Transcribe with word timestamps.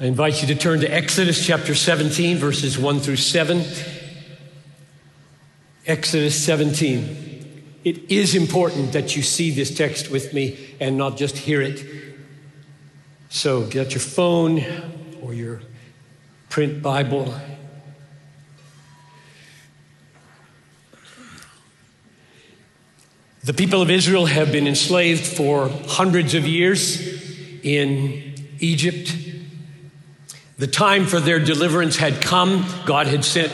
I 0.00 0.04
invite 0.04 0.42
you 0.42 0.46
to 0.46 0.54
turn 0.54 0.78
to 0.82 0.86
Exodus 0.86 1.44
chapter 1.44 1.74
17, 1.74 2.36
verses 2.36 2.78
1 2.78 3.00
through 3.00 3.16
7. 3.16 3.64
Exodus 5.88 6.40
17. 6.44 7.80
It 7.82 8.08
is 8.08 8.36
important 8.36 8.92
that 8.92 9.16
you 9.16 9.24
see 9.24 9.50
this 9.50 9.76
text 9.76 10.08
with 10.08 10.32
me 10.32 10.76
and 10.78 10.96
not 10.96 11.16
just 11.16 11.36
hear 11.36 11.60
it. 11.60 11.84
So 13.28 13.66
get 13.66 13.90
your 13.90 14.00
phone 14.00 14.64
or 15.20 15.34
your 15.34 15.62
print 16.48 16.80
Bible. 16.80 17.34
The 23.42 23.54
people 23.54 23.82
of 23.82 23.90
Israel 23.90 24.26
have 24.26 24.52
been 24.52 24.68
enslaved 24.68 25.26
for 25.26 25.68
hundreds 25.88 26.34
of 26.34 26.46
years 26.46 27.00
in 27.64 28.36
Egypt. 28.60 29.27
The 30.58 30.66
time 30.66 31.06
for 31.06 31.20
their 31.20 31.38
deliverance 31.38 31.96
had 31.96 32.20
come. 32.20 32.66
God 32.84 33.06
had 33.06 33.24
sent 33.24 33.52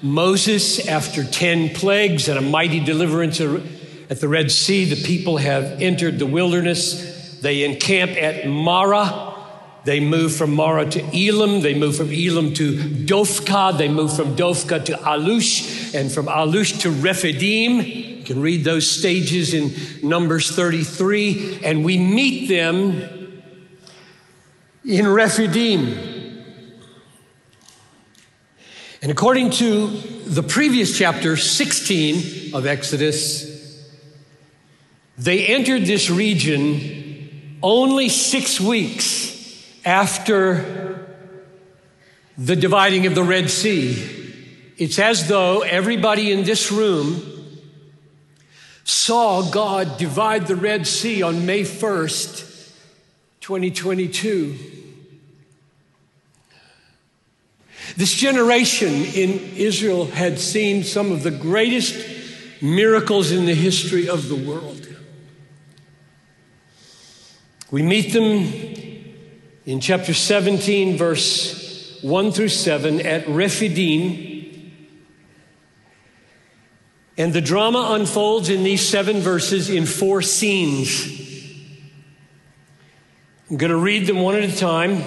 Moses 0.00 0.88
after 0.88 1.22
10 1.22 1.74
plagues 1.74 2.26
and 2.26 2.38
a 2.38 2.42
mighty 2.42 2.80
deliverance 2.80 3.38
at 3.38 4.20
the 4.20 4.28
Red 4.28 4.50
Sea. 4.50 4.86
The 4.86 5.06
people 5.06 5.36
have 5.36 5.64
entered 5.82 6.18
the 6.18 6.24
wilderness. 6.24 7.38
They 7.42 7.64
encamp 7.64 8.12
at 8.12 8.46
Marah. 8.46 9.34
They 9.84 10.00
move 10.00 10.34
from 10.34 10.54
Marah 10.54 10.88
to 10.88 11.00
Elim. 11.14 11.60
They 11.60 11.78
move 11.78 11.98
from 11.98 12.10
Elim 12.10 12.54
to 12.54 12.78
Dophkah. 12.78 13.76
They 13.76 13.90
move 13.90 14.16
from 14.16 14.34
Dophkah 14.34 14.86
to 14.86 14.92
Alush 14.94 15.94
and 15.94 16.10
from 16.10 16.28
Alush 16.28 16.80
to 16.80 16.90
Rephidim. 16.90 17.82
You 17.82 18.24
can 18.24 18.40
read 18.40 18.64
those 18.64 18.90
stages 18.90 19.52
in 19.52 20.08
Numbers 20.08 20.50
33. 20.50 21.60
And 21.62 21.84
we 21.84 21.98
meet 21.98 22.48
them 22.48 23.42
in 24.82 25.06
Rephidim. 25.06 26.17
And 29.00 29.12
according 29.12 29.50
to 29.50 29.86
the 29.86 30.42
previous 30.42 30.98
chapter 30.98 31.36
16 31.36 32.52
of 32.52 32.66
Exodus, 32.66 33.46
they 35.16 35.46
entered 35.46 35.84
this 35.84 36.10
region 36.10 37.58
only 37.62 38.08
six 38.08 38.60
weeks 38.60 39.64
after 39.84 41.06
the 42.36 42.56
dividing 42.56 43.06
of 43.06 43.14
the 43.14 43.22
Red 43.22 43.50
Sea. 43.50 43.94
It's 44.76 44.98
as 44.98 45.28
though 45.28 45.60
everybody 45.60 46.32
in 46.32 46.42
this 46.42 46.72
room 46.72 47.22
saw 48.82 49.48
God 49.48 49.96
divide 49.96 50.48
the 50.48 50.56
Red 50.56 50.88
Sea 50.88 51.22
on 51.22 51.46
May 51.46 51.62
1st, 51.62 52.72
2022. 53.42 54.77
This 57.96 58.14
generation 58.14 58.92
in 58.92 59.38
Israel 59.56 60.06
had 60.06 60.38
seen 60.38 60.84
some 60.84 61.12
of 61.12 61.22
the 61.22 61.30
greatest 61.30 61.96
miracles 62.60 63.30
in 63.30 63.46
the 63.46 63.54
history 63.54 64.08
of 64.08 64.28
the 64.28 64.36
world. 64.36 64.86
We 67.70 67.82
meet 67.82 68.12
them 68.12 68.52
in 69.66 69.80
chapter 69.80 70.14
17, 70.14 70.96
verse 70.96 71.98
1 72.02 72.32
through 72.32 72.48
7 72.48 73.00
at 73.00 73.28
Rephidim. 73.28 74.72
And 77.18 77.32
the 77.32 77.40
drama 77.40 77.88
unfolds 77.90 78.48
in 78.48 78.62
these 78.62 78.88
seven 78.88 79.18
verses 79.18 79.68
in 79.68 79.84
four 79.84 80.22
scenes. 80.22 81.18
I'm 83.50 83.56
going 83.56 83.72
to 83.72 83.76
read 83.76 84.06
them 84.06 84.20
one 84.20 84.36
at 84.36 84.44
a 84.44 84.56
time. 84.56 85.02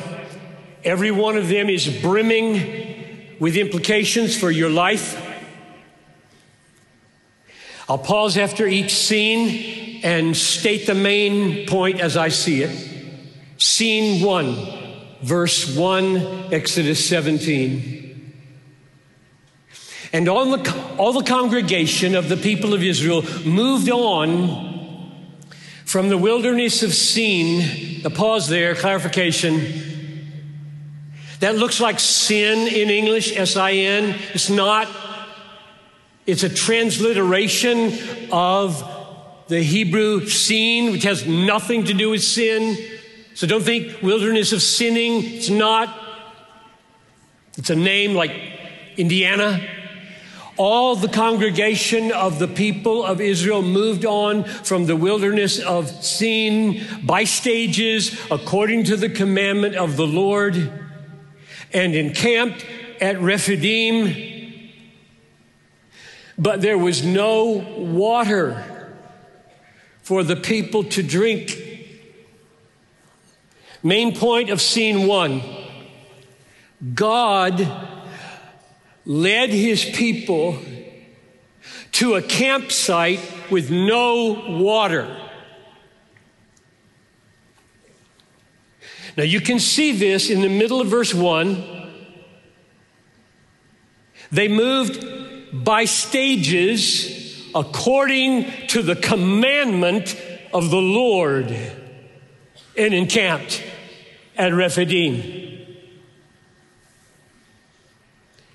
Every 0.84 1.12
one 1.12 1.38
of 1.38 1.48
them 1.48 1.70
is 1.70 1.88
brimming 2.02 3.36
with 3.40 3.56
implications 3.56 4.38
for 4.38 4.50
your 4.50 4.70
life. 4.70 5.20
I'll 7.88 7.98
pause 7.98 8.38
after 8.38 8.66
each 8.66 8.94
scene 8.94 10.02
and 10.04 10.36
state 10.36 10.88
the 10.88 10.96
main 10.96 11.68
point 11.68 12.00
as 12.00 12.18
I 12.18 12.30
see 12.30 12.64
it. 12.64 12.90
Scene 13.58 14.26
one, 14.26 14.56
verse 15.22 15.76
one, 15.76 16.18
Exodus 16.52 17.08
17. 17.08 18.34
And 20.14 20.28
all 20.28 20.58
the, 20.58 20.96
all 20.98 21.14
the 21.14 21.24
congregation 21.24 22.16
of 22.16 22.28
the 22.28 22.38
people 22.38 22.74
of 22.74 22.82
Israel 22.82 23.24
moved 23.46 23.90
on 23.90 25.22
from 25.86 26.10
the 26.10 26.18
wilderness 26.18 26.82
of 26.82 26.94
Sin. 26.94 28.02
The 28.02 28.10
pause 28.10 28.48
there, 28.48 28.74
clarification 28.74 29.91
that 31.42 31.56
looks 31.56 31.82
like 31.82 32.00
sin 32.00 32.68
in 32.68 32.90
English, 32.90 33.36
S 33.36 33.58
I 33.58 33.72
N. 33.72 34.16
It's 34.34 34.50
not. 34.50 34.88
It's 36.28 36.44
a 36.44 36.50
transliteration 36.50 38.30
of 38.32 38.88
the 39.48 39.62
Hebrew 39.62 40.28
sin, 40.28 40.92
which 40.92 41.04
has 41.04 41.26
nothing 41.28 41.86
to 41.86 41.94
do 41.96 42.12
with 42.12 42.24
sin. 42.24 42.78
So 43.34 43.48
don't 43.48 43.64
think 43.64 44.04
wilderness 44.04 44.52
of 44.54 44.62
sinning. 44.62 45.24
It's 45.24 45.50
not. 45.50 46.00
It's 47.58 47.72
a 47.72 47.76
name 47.76 48.14
like 48.14 48.32
Indiana. 48.98 49.68
All 50.58 50.96
the 50.96 51.08
congregation 51.08 52.12
of 52.12 52.38
the 52.38 52.48
people 52.48 53.04
of 53.04 53.20
Israel 53.20 53.64
moved 53.64 54.06
on 54.06 54.44
from 54.44 54.86
the 54.86 54.96
wilderness 54.96 55.60
of 55.60 55.90
sin 55.90 56.86
by 57.04 57.24
stages 57.24 58.16
according 58.30 58.84
to 58.86 58.96
the 58.96 59.10
commandment 59.10 59.76
of 59.76 59.98
the 59.98 60.06
Lord 60.06 60.81
and 61.74 61.96
encamped 61.96 62.66
at 63.00 63.20
Rephidim, 63.20 64.72
but 66.38 66.62
there 66.62 66.78
was 66.78 67.04
no 67.04 67.46
water 67.78 68.96
for 70.02 70.24
the 70.24 70.36
people 70.36 70.84
to 70.84 71.04
drink. 71.04 71.58
Main 73.84 74.16
point 74.16 74.50
of 74.50 74.62
scene 74.62 75.08
one 75.08 75.42
God 76.94 77.68
led 79.06 79.50
his 79.50 79.86
people 79.86 80.58
to 81.94 82.16
a 82.16 82.22
campsite 82.22 83.20
with 83.50 83.70
no 83.70 84.58
water. 84.60 85.18
Now 89.18 89.24
you 89.24 89.42
can 89.42 89.60
see 89.60 89.92
this 89.92 90.30
in 90.30 90.42
the 90.42 90.50
middle 90.50 90.82
of 90.82 90.88
verse 90.88 91.14
1. 91.14 91.82
They 94.32 94.48
moved 94.48 95.06
by 95.66 95.86
stages 95.86 97.50
according 97.54 98.68
to 98.68 98.82
the 98.82 98.96
commandment 98.96 100.16
of 100.54 100.70
the 100.70 100.82
Lord 100.82 101.56
and 102.78 102.94
encamped 102.94 103.62
at 104.38 104.54
Rephidim. 104.54 105.68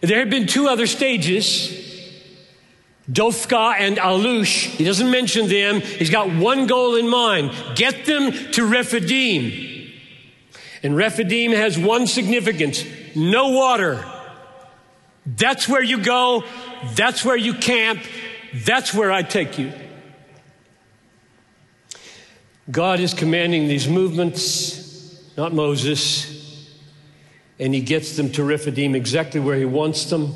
There 0.00 0.18
had 0.18 0.30
been 0.30 0.46
two 0.46 0.68
other 0.68 0.86
stages, 0.86 1.84
Dophkah 3.10 3.76
and 3.78 3.98
Alush. 3.98 4.66
He 4.68 4.84
doesn't 4.84 5.10
mention 5.10 5.48
them. 5.48 5.80
He's 5.80 6.10
got 6.10 6.30
one 6.30 6.66
goal 6.66 6.96
in 6.96 7.08
mind 7.08 7.52
get 7.74 8.06
them 8.06 8.32
to 8.52 8.64
Rephidim. 8.64 9.75
And 10.82 10.96
Rephidim 10.96 11.52
has 11.52 11.78
one 11.78 12.06
significance 12.06 12.84
no 13.14 13.48
water. 13.48 14.04
That's 15.24 15.68
where 15.68 15.82
you 15.82 16.02
go, 16.02 16.44
that's 16.94 17.24
where 17.24 17.36
you 17.36 17.54
camp, 17.54 18.00
that's 18.54 18.94
where 18.94 19.10
I 19.10 19.22
take 19.22 19.58
you. 19.58 19.72
God 22.70 23.00
is 23.00 23.14
commanding 23.14 23.68
these 23.68 23.88
movements, 23.88 25.20
not 25.36 25.52
Moses, 25.52 26.36
and 27.58 27.74
he 27.74 27.80
gets 27.80 28.16
them 28.16 28.30
to 28.32 28.44
Rephidim 28.44 28.94
exactly 28.94 29.40
where 29.40 29.56
he 29.56 29.64
wants 29.64 30.04
them. 30.10 30.34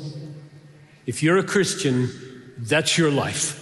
If 1.05 1.21
you're 1.21 1.37
a 1.37 1.43
Christian, 1.43 2.09
that's 2.57 2.97
your 2.97 3.11
life. 3.11 3.60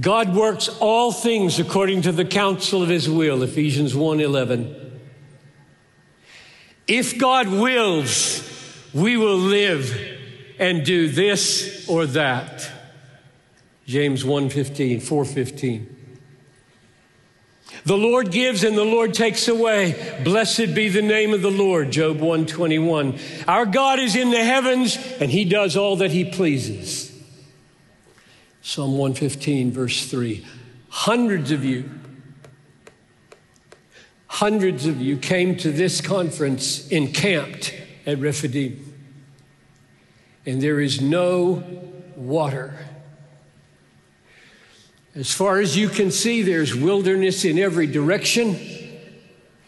God 0.00 0.34
works 0.34 0.68
all 0.80 1.10
things 1.10 1.58
according 1.58 2.02
to 2.02 2.12
the 2.12 2.24
counsel 2.24 2.82
of 2.82 2.88
his 2.88 3.10
will, 3.10 3.42
Ephesians 3.42 3.94
1:11. 3.94 4.74
If 6.86 7.18
God 7.18 7.48
wills, 7.48 8.42
we 8.94 9.16
will 9.16 9.36
live 9.36 9.98
and 10.58 10.84
do 10.84 11.08
this 11.08 11.88
or 11.88 12.06
that. 12.06 12.70
James 13.86 14.24
1:15, 14.24 15.00
4:15. 15.00 15.86
The 17.84 17.96
Lord 17.96 18.30
gives 18.30 18.64
and 18.64 18.76
the 18.76 18.84
Lord 18.84 19.14
takes 19.14 19.48
away. 19.48 19.94
Blessed 20.22 20.74
be 20.74 20.88
the 20.88 21.02
name 21.02 21.32
of 21.32 21.42
the 21.42 21.50
Lord, 21.50 21.90
Job 21.90 22.20
121. 22.20 23.18
Our 23.46 23.66
God 23.66 23.98
is 23.98 24.14
in 24.14 24.30
the 24.30 24.44
heavens 24.44 24.98
and 25.20 25.30
he 25.30 25.44
does 25.44 25.76
all 25.76 25.96
that 25.96 26.10
he 26.10 26.24
pleases. 26.24 27.07
Psalm 28.62 28.98
115, 28.98 29.72
verse 29.72 30.10
3. 30.10 30.44
Hundreds 30.90 31.50
of 31.50 31.64
you 31.64 31.88
Hundreds 34.28 34.86
of 34.86 35.00
you 35.00 35.16
came 35.16 35.56
to 35.56 35.72
this 35.72 36.00
conference 36.00 36.86
encamped 36.90 37.74
at 38.06 38.18
Rephidim, 38.18 38.94
and 40.46 40.62
there 40.62 40.78
is 40.78 41.00
no 41.00 41.64
water. 42.14 42.78
As 45.16 45.32
far 45.32 45.58
as 45.58 45.76
you 45.76 45.88
can 45.88 46.12
see, 46.12 46.42
there's 46.42 46.72
wilderness 46.72 47.44
in 47.44 47.58
every 47.58 47.88
direction. 47.88 48.56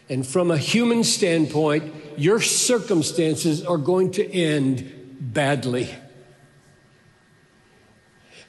And 0.08 0.24
from 0.24 0.52
a 0.52 0.58
human 0.58 1.02
standpoint, 1.02 1.92
your 2.16 2.40
circumstances 2.40 3.64
are 3.64 3.78
going 3.78 4.12
to 4.12 4.32
end 4.32 5.18
badly. 5.20 5.92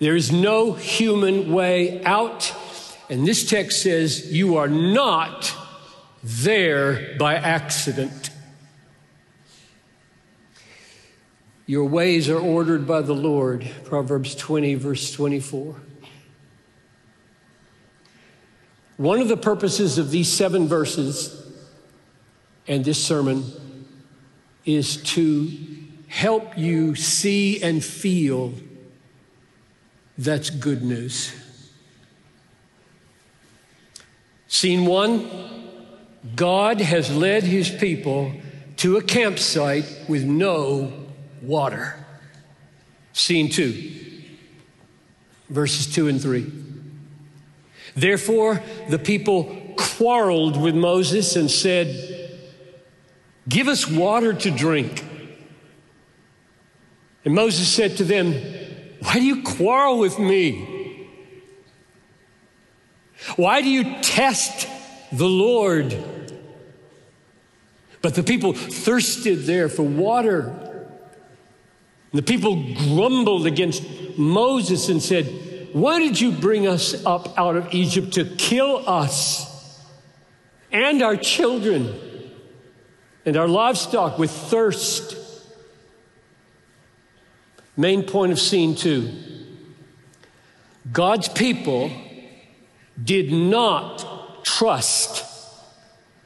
There 0.02 0.16
is 0.16 0.32
no 0.32 0.74
human 0.74 1.54
way 1.54 2.04
out. 2.04 2.56
And 3.08 3.28
this 3.28 3.48
text 3.48 3.84
says 3.84 4.34
you 4.34 4.58
are 4.58 4.68
not 4.68 5.56
there 6.24 7.16
by 7.20 7.36
accident. 7.36 8.32
Your 11.68 11.86
ways 11.86 12.32
are 12.32 12.40
ordered 12.40 12.88
by 12.88 13.04
the 13.04 13.14
Lord. 13.14 13.70
Proverbs 13.84 14.34
20, 14.34 14.74
verse 14.74 15.12
24. 15.12 15.76
One 18.98 19.20
of 19.20 19.28
the 19.28 19.38
purposes 19.38 20.00
of 20.00 20.10
these 20.10 20.30
seven 20.30 20.68
verses 20.68 21.46
and 22.68 22.84
this 22.84 23.06
sermon 23.06 23.46
is 24.66 24.98
to 25.14 25.52
help 26.08 26.58
you 26.58 26.96
see 26.96 27.62
and 27.62 27.86
feel 27.86 28.56
that's 30.24 30.50
good 30.50 30.84
news. 30.84 31.34
Scene 34.48 34.86
one 34.86 35.30
God 36.36 36.80
has 36.82 37.14
led 37.14 37.44
his 37.44 37.70
people 37.70 38.32
to 38.78 38.98
a 38.98 39.02
campsite 39.02 39.86
with 40.08 40.24
no 40.24 40.94
water. 41.42 42.06
Scene 43.14 43.50
two, 43.50 43.92
verses 45.50 45.92
two 45.92 46.08
and 46.08 46.22
three. 46.22 46.52
Therefore, 47.96 48.62
the 48.90 49.00
people 49.00 49.74
quarreled 49.78 50.62
with 50.62 50.76
Moses 50.76 51.36
and 51.36 51.50
said, 51.50 52.38
Give 53.50 53.68
us 53.68 53.88
water 53.88 54.34
to 54.34 54.52
drink. 54.52 55.04
And 57.26 57.34
Moses 57.34 57.68
said 57.68 57.98
to 57.98 58.04
them, 58.04 58.61
Why 59.02 59.14
do 59.16 59.24
you 59.24 59.44
quarrel 59.44 60.00
with 60.00 60.20
me? 60.20 61.08
Why 63.36 63.62
do 63.62 63.70
you 63.70 64.02
test 64.02 64.68
the 65.12 65.28
Lord? 65.28 65.98
But 68.02 68.16
the 68.16 68.24
people 68.24 68.54
thirsted 68.54 69.44
there 69.46 69.70
for 69.70 69.84
water. 69.84 70.88
The 72.14 72.24
people 72.24 72.74
grumbled 72.74 73.46
against 73.46 73.84
Moses 74.18 74.90
and 74.90 75.02
said, 75.02 75.26
Why 75.74 76.00
did 76.00 76.20
you 76.20 76.32
bring 76.32 76.68
us 76.68 77.06
up 77.06 77.38
out 77.38 77.56
of 77.56 77.74
Egypt 77.74 78.14
to 78.14 78.26
kill 78.26 78.88
us 78.88 79.80
and 80.72 81.02
our 81.02 81.16
children? 81.16 82.12
and 83.26 83.38
our 83.38 83.48
livestock 83.48 84.18
with 84.18 84.32
thirst. 84.32 85.18
Main 87.82 88.04
point 88.04 88.32
of 88.32 88.38
scene 88.38 88.76
two. 88.76 89.12
God's 90.92 91.28
people 91.28 91.90
did 93.04 93.32
not 93.32 94.46
trust 94.46 95.26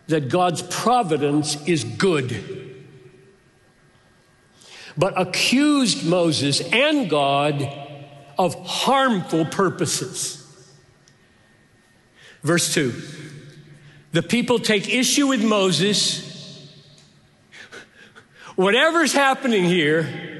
that 0.07 0.27
God's 0.27 0.63
providence 0.63 1.55
is 1.65 1.85
good, 1.85 2.83
but 4.97 5.13
accused 5.15 6.05
Moses 6.05 6.59
and 6.73 7.09
God 7.09 7.63
of 8.37 8.55
harmful 8.67 9.45
purposes. 9.45 10.45
Verse 12.43 12.73
2 12.73 12.91
The 14.11 14.23
people 14.23 14.59
take 14.59 14.93
issue 14.93 15.27
with 15.27 15.41
Moses. 15.41 16.33
Whatever's 18.57 19.13
happening 19.13 19.63
here, 19.63 20.34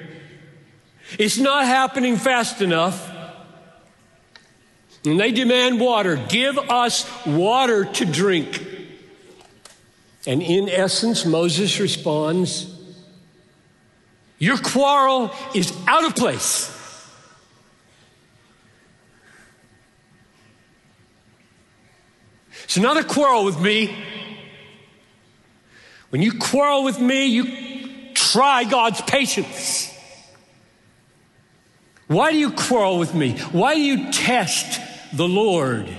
it's 1.18 1.38
not 1.38 1.66
happening 1.66 2.18
fast 2.18 2.62
enough. 2.62 3.12
And 5.06 5.20
they 5.20 5.32
demand 5.32 5.80
water. 5.80 6.16
Give 6.16 6.58
us 6.58 7.08
water 7.26 7.86
to 7.86 8.06
drink. 8.06 8.66
And 10.26 10.42
in 10.42 10.68
essence, 10.70 11.26
Moses 11.26 11.80
responds 11.80 12.74
Your 14.40 14.58
quarrel 14.58 15.32
is 15.54 15.72
out 15.88 16.06
of 16.06 16.16
place. 16.16 16.72
It's 22.64 22.78
not 22.78 22.98
a 22.98 23.04
quarrel 23.04 23.46
with 23.46 23.60
me. 23.62 23.96
When 26.10 26.22
you 26.22 26.38
quarrel 26.38 26.84
with 26.84 27.00
me, 27.00 27.26
you 27.26 28.14
try 28.14 28.64
God's 28.64 29.02
patience? 29.02 29.95
Why 32.08 32.32
do 32.32 32.38
you 32.38 32.52
quarrel 32.52 33.00
with 33.00 33.14
me? 33.14 33.38
Why 33.52 33.76
do 33.76 33.82
you 33.82 34.12
test 34.12 34.80
the 35.16 35.28
Lord? 35.28 35.90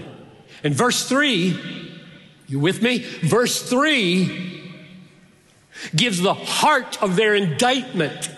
And 0.63 0.75
verse 0.75 1.09
3, 1.09 1.95
you 2.47 2.61
with 2.61 2.83
me? 2.83 2.99
Verse 2.99 3.69
3 3.69 4.55
gives 5.95 6.21
the 6.21 6.35
heart 6.35 7.03
of 7.03 7.17
their 7.17 7.35
indictment. 7.35 8.31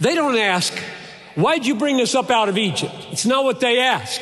They 0.00 0.14
don't 0.14 0.36
ask, 0.36 0.76
Why'd 1.34 1.66
you 1.66 1.76
bring 1.76 2.00
us 2.00 2.14
up 2.14 2.30
out 2.30 2.48
of 2.48 2.58
Egypt? 2.58 2.94
It's 3.12 3.26
not 3.26 3.44
what 3.44 3.60
they 3.60 3.78
ask. 3.80 4.20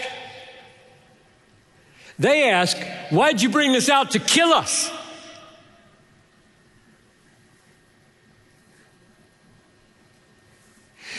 They 2.19 2.51
ask, 2.51 2.77
Why'd 3.11 3.41
you 3.41 3.49
bring 3.49 3.75
us 3.75 3.89
out 3.89 4.13
to 4.13 4.19
kill 4.19 4.53
us? 4.53 4.91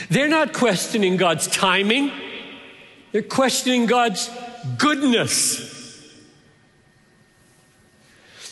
They're 0.09 0.30
not 0.30 0.54
questioning 0.54 1.18
God's 1.18 1.48
timing, 1.48 2.12
they're 3.12 3.21
questioning 3.21 3.86
God's 3.86 4.30
goodness. 4.77 5.75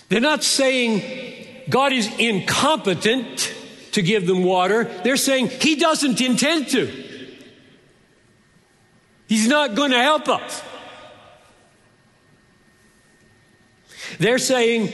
They're 0.07 0.21
not 0.21 0.43
saying 0.43 1.65
God 1.69 1.91
is 1.91 2.07
incompetent 2.19 3.53
to 3.93 4.01
give 4.01 4.27
them 4.27 4.43
water. 4.43 4.83
They're 5.03 5.17
saying 5.17 5.49
He 5.49 5.75
doesn't 5.75 6.21
intend 6.21 6.69
to. 6.69 7.05
He's 9.27 9.47
not 9.47 9.73
going 9.73 9.91
to 9.91 9.99
help 9.99 10.29
us. 10.29 10.63
They're 14.19 14.37
saying 14.37 14.87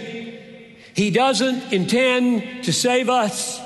He 0.95 1.11
doesn't 1.11 1.73
intend 1.73 2.63
to 2.63 2.71
save 2.71 3.09
us. 3.09 3.59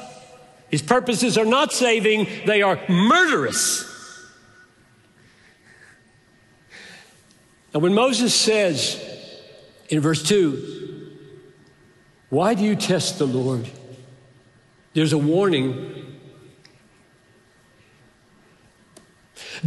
His 0.76 0.82
purposes 0.82 1.38
are 1.38 1.46
not 1.46 1.72
saving, 1.72 2.28
they 2.46 2.62
are 2.62 2.78
murderous. 2.90 3.90
And 7.74 7.82
when 7.82 7.94
Moses 7.94 8.36
says 8.36 9.02
in 9.88 10.02
verse 10.02 10.22
2, 10.22 11.18
Why 12.28 12.56
do 12.56 12.66
you 12.66 12.76
test 12.76 13.20
the 13.20 13.26
Lord? 13.26 13.70
There's 14.92 15.14
a 15.14 15.18
warning. 15.18 16.18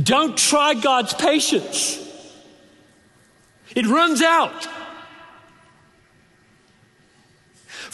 Don't 0.03 0.37
try 0.37 0.75
God's 0.75 1.15
patience, 1.15 2.07
it 3.75 3.87
runs 3.87 4.21
out. 4.21 4.69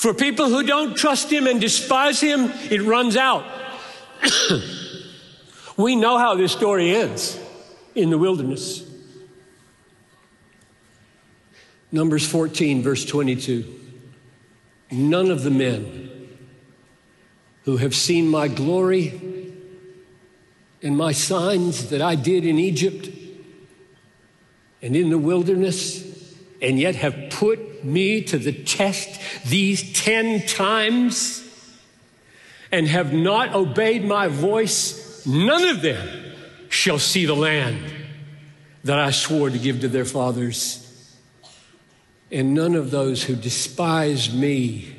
For 0.04 0.12
people 0.12 0.50
who 0.50 0.62
don't 0.62 0.94
trust 0.94 1.32
Him 1.32 1.46
and 1.46 1.58
despise 1.58 2.20
Him, 2.20 2.52
it 2.70 2.82
runs 2.82 3.16
out. 3.16 3.42
we 5.78 5.96
know 5.96 6.18
how 6.18 6.34
this 6.34 6.52
story 6.52 6.94
ends 6.94 7.40
in 7.94 8.11
the 8.11 8.18
wilderness. 8.18 8.87
Numbers 11.90 12.28
14, 12.28 12.82
verse 12.82 13.06
22. 13.06 13.64
None 14.90 15.30
of 15.30 15.42
the 15.42 15.50
men 15.50 16.28
who 17.62 17.78
have 17.78 17.94
seen 17.94 18.28
my 18.28 18.49
glory 18.49 19.54
and 20.82 20.99
my 20.99 21.12
signs 21.12 21.88
that 21.88 22.02
I 22.02 22.14
did 22.14 22.44
in 22.44 22.58
Egypt 22.58 23.08
and 24.82 24.94
in 24.94 25.08
the 25.08 25.16
wilderness, 25.16 26.37
and 26.61 26.78
yet 26.78 26.94
have 26.94 27.30
put 27.30 27.73
me 27.84 28.22
to 28.22 28.38
the 28.38 28.52
test 28.52 29.20
these 29.46 29.92
10 29.92 30.46
times 30.46 31.42
and 32.72 32.88
have 32.88 33.12
not 33.12 33.54
obeyed 33.54 34.04
my 34.04 34.28
voice, 34.28 35.24
none 35.26 35.64
of 35.64 35.82
them 35.82 36.34
shall 36.68 36.98
see 36.98 37.24
the 37.24 37.36
land 37.36 37.84
that 38.82 38.98
I 38.98 39.10
swore 39.10 39.48
to 39.50 39.58
give 39.58 39.80
to 39.80 39.88
their 39.88 40.04
fathers. 40.04 40.80
and 42.30 42.52
none 42.52 42.74
of 42.74 42.90
those 42.90 43.22
who 43.22 43.36
despise 43.36 44.34
me 44.34 44.92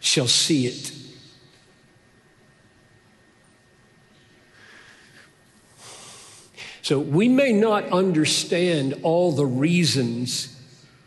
shall 0.00 0.26
see 0.26 0.66
it. 0.66 0.92
So 6.82 6.98
we 6.98 7.28
may 7.28 7.52
not 7.52 7.84
understand 7.90 8.94
all 9.04 9.30
the 9.30 9.46
reasons 9.46 10.51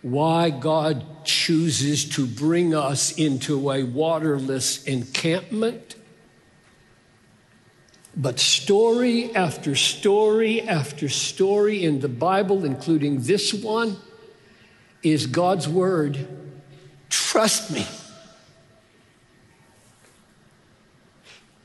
why 0.06 0.52
God 0.52 1.04
chooses 1.26 2.06
to 2.10 2.28
bring 2.28 2.76
us 2.76 3.18
into 3.18 3.72
a 3.72 3.82
waterless 3.82 4.84
encampment. 4.84 5.96
But 8.16 8.40
story 8.40 9.36
after 9.36 9.74
story 9.74 10.62
after 10.62 11.10
story 11.10 11.84
in 11.84 12.02
the 12.02 12.08
Bible, 12.08 12.66
including 12.66 13.24
this 13.24 13.52
one, 13.52 13.98
is 15.02 15.26
God's 15.26 15.68
word. 15.68 16.28
Trust 17.10 17.72
me. 17.72 17.88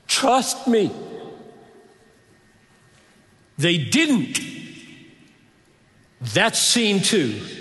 Trust 0.08 0.66
me. 0.66 0.90
They 3.58 3.76
didn't. 3.76 4.40
That's 6.22 6.58
scene 6.58 7.00
two. 7.02 7.58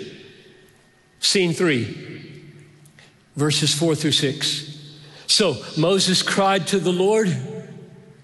Scene 1.20 1.52
three, 1.52 2.42
verses 3.36 3.72
four 3.74 3.94
through 3.94 4.12
six. 4.12 4.66
So 5.26 5.62
Moses 5.78 6.22
cried 6.22 6.66
to 6.68 6.80
the 6.80 6.92
Lord, 6.92 7.28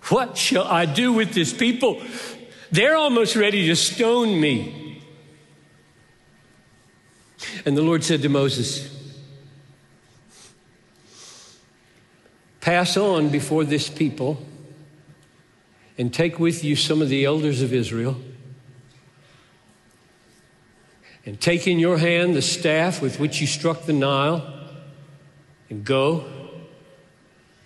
What 0.08 0.36
shall 0.36 0.64
I 0.64 0.86
do 0.86 1.12
with 1.12 1.32
this 1.34 1.52
people? 1.52 2.02
They're 2.72 2.96
almost 2.96 3.36
ready 3.36 3.66
to 3.68 3.76
stone 3.76 4.40
me. 4.40 5.02
And 7.64 7.76
the 7.76 7.82
Lord 7.82 8.02
said 8.02 8.22
to 8.22 8.28
Moses, 8.28 8.92
Pass 12.60 12.96
on 12.96 13.28
before 13.28 13.62
this 13.62 13.88
people 13.88 14.44
and 15.96 16.12
take 16.12 16.38
with 16.38 16.64
you 16.64 16.74
some 16.74 17.00
of 17.00 17.08
the 17.08 17.24
elders 17.24 17.62
of 17.62 17.72
Israel. 17.72 18.16
And 21.26 21.40
take 21.40 21.66
in 21.66 21.80
your 21.80 21.98
hand 21.98 22.36
the 22.36 22.42
staff 22.42 23.02
with 23.02 23.18
which 23.18 23.40
you 23.40 23.48
struck 23.48 23.84
the 23.84 23.92
Nile, 23.92 24.52
and 25.68 25.84
go. 25.84 26.24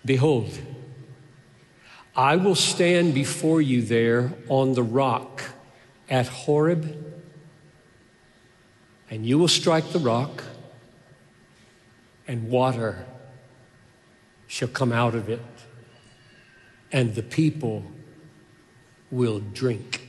Behold, 0.03 0.59
I 2.15 2.37
will 2.37 2.55
stand 2.55 3.13
before 3.13 3.61
you 3.61 3.83
there 3.83 4.33
on 4.49 4.73
the 4.73 4.81
rock 4.81 5.43
at 6.09 6.27
Horeb, 6.27 7.15
and 9.11 9.27
you 9.27 9.37
will 9.37 9.47
strike 9.47 9.91
the 9.91 9.99
rock, 9.99 10.43
and 12.27 12.49
water 12.49 13.05
shall 14.47 14.69
come 14.69 14.91
out 14.91 15.13
of 15.13 15.29
it, 15.29 15.39
and 16.91 17.13
the 17.13 17.23
people 17.23 17.85
will 19.11 19.39
drink. 19.39 20.00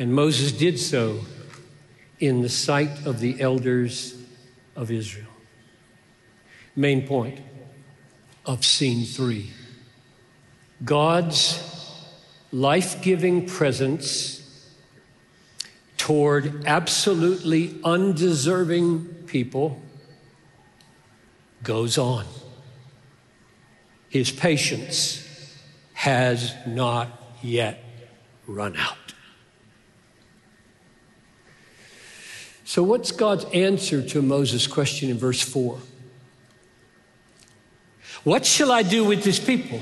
And 0.00 0.14
Moses 0.14 0.50
did 0.50 0.78
so 0.78 1.20
in 2.20 2.40
the 2.40 2.48
sight 2.48 3.04
of 3.04 3.20
the 3.20 3.38
elders 3.38 4.16
of 4.74 4.90
Israel. 4.90 5.28
Main 6.74 7.06
point 7.06 7.38
of 8.46 8.64
scene 8.64 9.04
three 9.04 9.50
God's 10.82 11.62
life 12.50 13.02
giving 13.02 13.44
presence 13.44 14.72
toward 15.98 16.64
absolutely 16.64 17.78
undeserving 17.84 19.04
people 19.26 19.82
goes 21.62 21.98
on. 21.98 22.24
His 24.08 24.30
patience 24.30 25.28
has 25.92 26.54
not 26.66 27.36
yet 27.42 27.84
run 28.46 28.76
out. 28.76 28.96
So, 32.70 32.84
what's 32.84 33.10
God's 33.10 33.44
answer 33.46 34.00
to 34.00 34.22
Moses' 34.22 34.68
question 34.68 35.10
in 35.10 35.18
verse 35.18 35.42
4? 35.42 35.76
What 38.22 38.46
shall 38.46 38.70
I 38.70 38.84
do 38.84 39.02
with 39.02 39.24
this 39.24 39.40
people? 39.40 39.80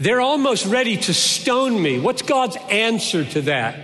They're 0.00 0.20
almost 0.20 0.66
ready 0.66 0.96
to 0.96 1.14
stone 1.14 1.80
me. 1.80 2.00
What's 2.00 2.22
God's 2.22 2.56
answer 2.68 3.24
to 3.26 3.42
that? 3.42 3.76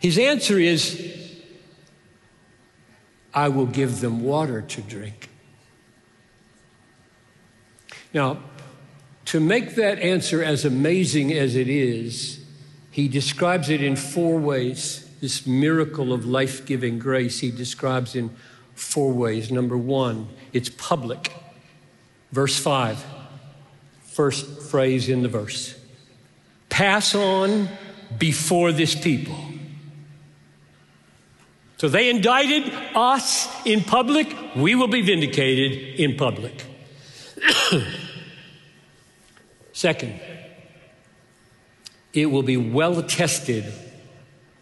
His 0.00 0.16
answer 0.16 0.58
is, 0.58 1.36
I 3.34 3.50
will 3.50 3.66
give 3.66 4.00
them 4.00 4.22
water 4.22 4.62
to 4.62 4.80
drink. 4.80 5.28
Now, 8.14 8.38
to 9.26 9.40
make 9.40 9.74
that 9.74 9.98
answer 9.98 10.42
as 10.42 10.64
amazing 10.64 11.34
as 11.34 11.54
it 11.54 11.68
is, 11.68 12.42
he 12.90 13.08
describes 13.08 13.68
it 13.68 13.82
in 13.82 13.94
four 13.94 14.38
ways. 14.38 15.01
This 15.22 15.46
miracle 15.46 16.12
of 16.12 16.26
life 16.26 16.66
giving 16.66 16.98
grace, 16.98 17.40
he 17.40 17.50
describes 17.50 18.14
in 18.14 18.36
four 18.74 19.12
ways. 19.12 19.50
Number 19.50 19.78
one, 19.78 20.28
it's 20.52 20.68
public. 20.68 21.32
Verse 22.32 22.58
five, 22.58 23.02
first 24.02 24.62
phrase 24.62 25.08
in 25.08 25.22
the 25.22 25.28
verse 25.28 25.78
pass 26.68 27.14
on 27.14 27.68
before 28.18 28.72
this 28.72 28.94
people. 28.94 29.38
So 31.76 31.88
they 31.88 32.08
indicted 32.08 32.72
us 32.94 33.48
in 33.66 33.82
public, 33.82 34.34
we 34.56 34.74
will 34.74 34.88
be 34.88 35.02
vindicated 35.02 36.00
in 36.00 36.16
public. 36.16 36.64
Second, 39.72 40.18
it 42.12 42.26
will 42.26 42.42
be 42.42 42.56
well 42.56 42.98
attested 42.98 43.72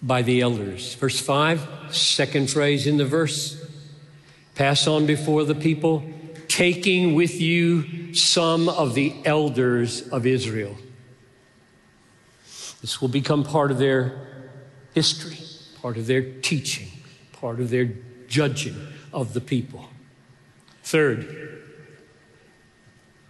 by 0.03 0.23
the 0.23 0.41
elders. 0.41 0.95
Verse 0.95 1.21
5, 1.21 1.95
second 1.95 2.51
phrase 2.51 2.87
in 2.87 2.97
the 2.97 3.05
verse 3.05 3.57
pass 4.55 4.87
on 4.87 5.07
before 5.07 5.45
the 5.45 5.55
people, 5.55 6.03
taking 6.49 7.15
with 7.15 7.41
you 7.41 8.15
some 8.15 8.69
of 8.69 8.95
the 8.95 9.15
elders 9.25 10.07
of 10.09 10.27
Israel. 10.27 10.77
This 12.81 13.01
will 13.01 13.09
become 13.09 13.45
part 13.45 13.71
of 13.71 13.79
their 13.79 14.27
history, 14.95 15.39
part 15.81 15.97
of 15.97 16.07
their 16.07 16.23
teaching, 16.23 16.89
part 17.33 17.61
of 17.61 17.71
their 17.71 17.91
judging 18.29 18.77
of 19.13 19.33
the 19.35 19.41
people. 19.41 19.89
Third, 20.83 21.63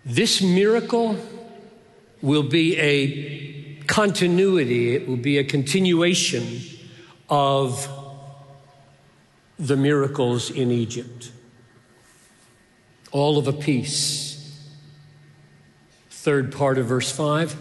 this 0.04 0.40
miracle 0.40 1.16
will 2.22 2.42
be 2.42 2.78
a 2.78 3.59
continuity, 3.90 4.94
it 4.94 5.08
will 5.08 5.16
be 5.16 5.36
a 5.36 5.44
continuation 5.44 6.60
of 7.28 7.88
the 9.58 9.76
miracles 9.76 10.48
in 10.48 10.70
Egypt. 10.70 11.32
All 13.10 13.36
of 13.36 13.48
a 13.48 13.52
piece. 13.52 14.70
Third 16.08 16.52
part 16.52 16.78
of 16.78 16.86
verse 16.86 17.10
5 17.10 17.56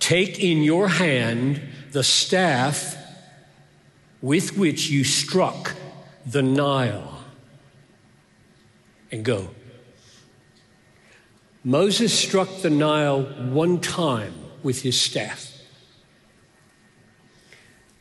Take 0.00 0.40
in 0.40 0.64
your 0.64 0.88
hand 0.88 1.62
the 1.92 2.02
staff 2.02 2.96
with 4.20 4.58
which 4.58 4.90
you 4.90 5.04
struck 5.04 5.74
the 6.26 6.42
Nile 6.42 7.22
and 9.12 9.24
go. 9.24 9.50
Moses 11.62 12.12
struck 12.12 12.48
the 12.62 12.70
Nile 12.70 13.22
one 13.22 13.80
time 13.80 14.43
with 14.64 14.82
his 14.82 15.00
staff. 15.00 15.52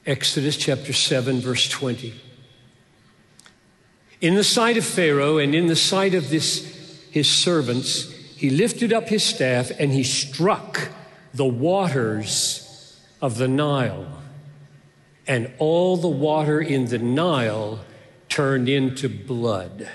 Exodus 0.05 0.58
chapter 0.58 0.93
7, 0.93 1.39
verse 1.39 1.70
20. 1.70 2.13
In 4.22 4.36
the 4.36 4.43
sight 4.43 4.77
of 4.77 4.86
Pharaoh 4.86 5.38
and 5.38 5.53
in 5.53 5.67
the 5.67 5.75
sight 5.75 6.15
of 6.15 6.29
this, 6.29 7.00
his 7.12 7.29
servants, 7.29 8.12
he 8.12 8.50
lifted 8.50 8.91
up 8.91 9.10
his 9.10 9.24
staff 9.24 9.72
and 9.77 9.91
he 9.91 10.03
struck 10.03 10.89
the 11.34 11.46
waters 11.46 13.00
of 13.22 13.38
the 13.38 13.48
Nile. 13.48 14.22
And 15.27 15.51
all 15.58 15.98
the 15.98 16.08
water 16.08 16.60
in 16.60 16.86
the 16.86 16.98
Nile 16.98 17.82
turned 18.29 18.67
into 18.67 19.08
blood. 19.08 19.89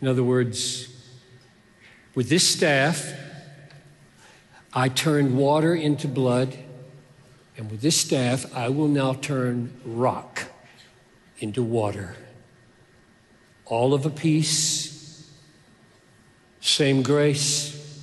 In 0.00 0.08
other 0.08 0.24
words, 0.24 0.95
with 2.16 2.30
this 2.30 2.48
staff, 2.48 3.12
I 4.72 4.88
turned 4.88 5.36
water 5.36 5.74
into 5.74 6.08
blood, 6.08 6.56
and 7.58 7.70
with 7.70 7.82
this 7.82 8.00
staff, 8.00 8.56
I 8.56 8.70
will 8.70 8.88
now 8.88 9.12
turn 9.12 9.78
rock 9.84 10.44
into 11.38 11.62
water. 11.62 12.16
All 13.66 13.92
of 13.92 14.06
a 14.06 14.10
piece, 14.10 15.30
same 16.60 17.02
grace, 17.02 18.02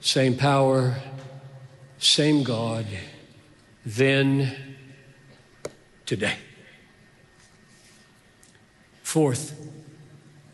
same 0.00 0.36
power, 0.36 0.96
same 1.98 2.42
God, 2.42 2.86
then, 3.86 4.54
today. 6.04 6.36
Fourth, 9.02 9.58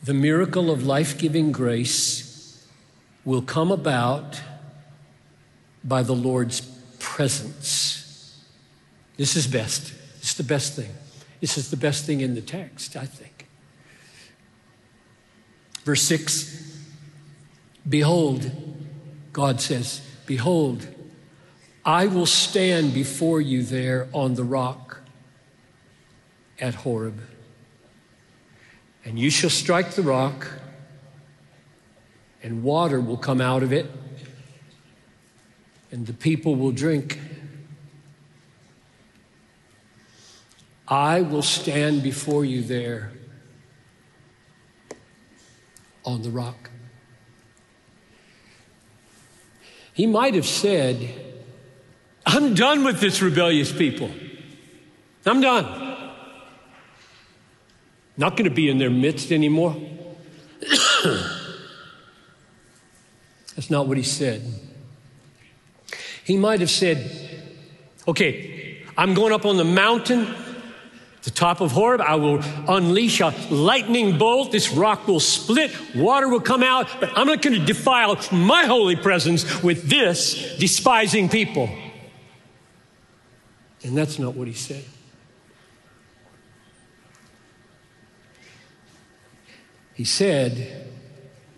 the 0.05 0.15
miracle 0.15 0.71
of 0.71 0.87
life 0.87 1.19
giving 1.19 1.51
grace 1.51 2.26
will 3.27 3.43
come 3.43 3.71
about 3.71 4.41
by 5.85 6.03
the 6.03 6.15
Lord's 6.15 6.61
presence. 6.99 8.43
This 9.19 9.37
is 9.37 9.47
best. 9.47 9.93
It's 10.19 10.35
the 10.35 10.45
best 10.45 10.75
thing. 10.75 10.91
This 11.41 11.59
is 11.59 11.71
the 11.71 11.77
best 11.77 12.07
thing 12.07 12.23
in 12.23 12.35
the 12.35 12.41
text, 12.41 12.97
I 12.97 13.05
think. 13.05 13.49
Verse 15.85 16.03
6 16.03 16.63
Behold, 17.89 18.51
God 19.33 19.61
says, 19.61 20.01
Behold, 20.25 20.89
I 21.85 22.07
will 22.07 22.27
stand 22.27 22.95
before 22.95 23.41
you 23.41 23.63
there 23.63 24.09
on 24.13 24.35
the 24.35 24.43
rock 24.43 25.03
at 26.61 26.75
Horeb. 26.75 27.21
And 29.05 29.19
you 29.19 29.31
shall 29.31 29.51
strike 29.51 29.93
the 29.93 30.03
rock, 30.03 30.49
and 32.47 32.63
water 32.63 33.01
will 33.01 33.17
come 33.17 33.41
out 33.41 33.65
of 33.65 33.73
it, 33.73 33.91
and 35.91 36.07
the 36.07 36.13
people 36.13 36.55
will 36.55 36.71
drink. 36.71 37.19
I 40.87 41.23
will 41.23 41.43
stand 41.43 42.05
before 42.05 42.45
you 42.45 42.63
there 42.63 43.11
on 46.05 46.23
the 46.23 46.31
rock. 46.31 46.71
He 49.93 50.07
might 50.07 50.35
have 50.35 50.47
said, 50.47 51.11
I'm 52.25 52.55
done 52.55 52.85
with 52.85 53.01
this 53.01 53.21
rebellious 53.21 53.73
people. 53.73 54.13
I'm 55.25 55.41
done. 55.41 55.65
Not 58.17 58.37
going 58.37 58.49
to 58.49 58.55
be 58.55 58.71
in 58.71 58.79
their 58.79 58.91
midst 58.91 59.33
anymore. 59.33 59.75
That's 63.57 63.71
not 63.71 63.89
what 63.89 63.97
he 63.97 64.05
said. 64.05 64.43
He 66.23 66.37
might 66.37 66.61
have 66.61 66.71
said, 66.71 67.11
Okay, 68.07 68.85
I'm 68.97 69.15
going 69.15 69.33
up 69.33 69.45
on 69.45 69.57
the 69.57 69.65
mountain 69.65 70.33
the 71.27 71.33
top 71.33 71.61
of 71.61 71.73
Horeb, 71.73 72.01
I 72.01 72.15
will 72.15 72.41
unleash 72.69 73.21
a 73.21 73.35
lightning 73.51 74.17
bolt. 74.17 74.53
This 74.53 74.71
rock 74.71 75.09
will 75.09 75.19
split, 75.19 75.73
water 75.93 76.29
will 76.29 76.41
come 76.41 76.63
out, 76.63 76.89
but 77.01 77.11
I'm 77.19 77.27
not 77.27 77.43
going 77.43 77.59
to 77.59 77.67
defile 77.67 78.17
my 78.31 78.63
holy 78.63 78.95
presence 78.95 79.61
with 79.61 79.91
this 79.91 80.57
despising 80.59 81.29
people. 81.29 81.69
And 83.83 83.99
that's 83.99 84.21
not 84.21 84.37
what 84.37 84.47
he 84.47 84.55
said. 84.55 84.85
He 89.95 90.05
said, 90.05 90.93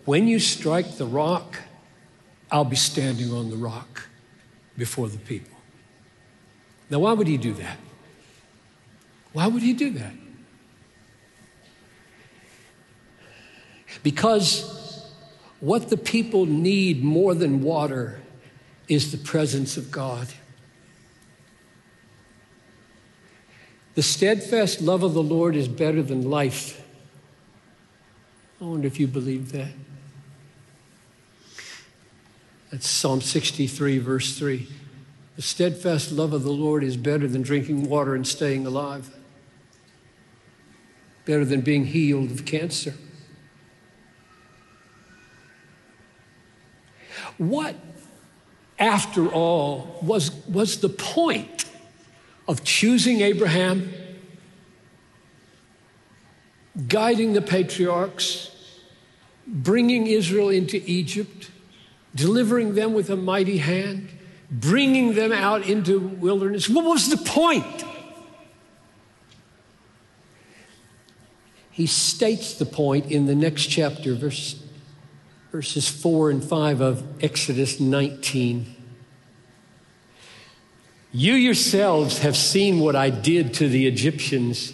When 0.07 0.27
you 0.27 0.39
strike 0.39 0.97
the 0.97 1.05
rock, 1.05 1.59
I'll 2.51 2.65
be 2.65 2.77
standing 2.77 3.33
on 3.33 3.51
the 3.51 3.57
rock 3.57 4.09
before 4.77 5.09
the 5.09 5.19
people. 5.19 5.57
Now, 6.91 7.01
why 7.01 7.13
would 7.13 7.27
he 7.27 7.37
do 7.37 7.53
that? 7.55 7.77
Why 9.33 9.47
would 9.47 9.63
he 9.63 9.75
do 9.75 9.91
that? 9.91 10.13
Because 14.03 15.09
what 15.61 15.91
the 15.91 15.97
people 15.97 16.47
need 16.47 17.03
more 17.03 17.35
than 17.35 17.63
water 17.63 18.21
is 18.87 19.13
the 19.13 19.19
presence 19.19 19.77
of 19.77 19.91
God. 19.91 20.29
The 23.95 24.03
steadfast 24.03 24.81
love 24.81 25.03
of 25.03 25.13
the 25.13 25.23
Lord 25.23 25.57
is 25.57 25.67
better 25.67 26.03
than 26.03 26.31
life. 26.31 26.85
I 28.61 28.65
wonder 28.65 28.87
if 28.87 28.99
you 29.01 29.07
believe 29.07 29.53
that. 29.53 29.73
That's 32.71 32.89
Psalm 32.89 33.21
63, 33.21 33.99
verse 33.99 34.39
3. 34.39 34.69
The 35.37 35.43
steadfast 35.43 36.13
love 36.13 36.33
of 36.33 36.43
the 36.43 36.53
Lord 36.53 36.83
is 36.83 36.97
better 36.97 37.27
than 37.29 37.43
drinking 37.43 37.89
water 37.89 38.15
and 38.15 38.27
staying 38.27 38.67
alive 38.67 39.15
better 41.29 41.45
than 41.45 41.61
being 41.61 41.85
healed 41.85 42.31
of 42.31 42.47
cancer. 42.47 42.95
What, 47.37 47.75
after 48.79 49.29
all, 49.29 50.01
was, 50.03 50.31
was 50.47 50.81
the 50.81 50.89
point 50.89 51.67
of 52.49 52.65
choosing 52.65 53.21
Abraham, 53.21 53.93
guiding 56.89 57.35
the 57.35 57.43
patriarchs, 57.43 58.51
bringing 59.47 60.07
Israel 60.07 60.49
into 60.49 60.83
Egypt, 60.87 61.51
delivering 62.19 62.75
them 62.75 62.93
with 62.93 63.09
a 63.09 63.17
mighty 63.17 63.59
hand, 63.59 64.11
bringing 64.51 65.15
them 65.15 65.33
out 65.33 65.67
into 65.67 65.99
wilderness? 65.99 66.69
What 66.69 66.85
was 66.85 67.09
the 67.09 67.17
point? 67.17 67.85
he 71.79 71.87
states 71.87 72.55
the 72.55 72.67
point 72.67 73.09
in 73.09 73.27
the 73.27 73.37
next 73.37 73.69
chapter, 73.69 74.13
verse, 74.17 74.61
verses 75.53 75.89
4 75.89 76.31
and 76.31 76.43
5 76.43 76.81
of 76.81 77.23
Exodus 77.23 77.79
19. 77.79 78.75
You 81.13 81.35
yourselves 81.35 82.19
have 82.19 82.37
seen 82.37 82.81
what 82.81 82.97
I 82.97 83.11
did 83.11 83.55
to 83.55 83.69
the 83.69 83.87
Egyptians 83.87 84.73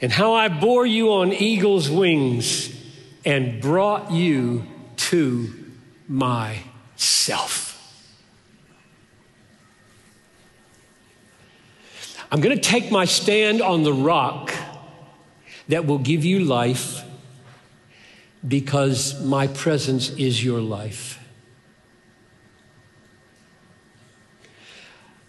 and 0.00 0.10
how 0.10 0.32
I 0.32 0.48
bore 0.48 0.86
you 0.86 1.12
on 1.12 1.34
eagle's 1.34 1.90
wings 1.90 2.74
and 3.26 3.60
brought 3.60 4.10
you 4.10 4.64
to 4.96 5.61
myself. 6.08 7.68
I'm 12.30 12.40
going 12.40 12.56
to 12.56 12.62
take 12.62 12.90
my 12.90 13.04
stand 13.04 13.60
on 13.60 13.82
the 13.82 13.92
rock 13.92 14.54
that 15.68 15.84
will 15.84 15.98
give 15.98 16.24
you 16.24 16.40
life 16.40 17.04
because 18.46 19.22
my 19.22 19.46
presence 19.46 20.10
is 20.10 20.42
your 20.42 20.60
life. 20.60 21.18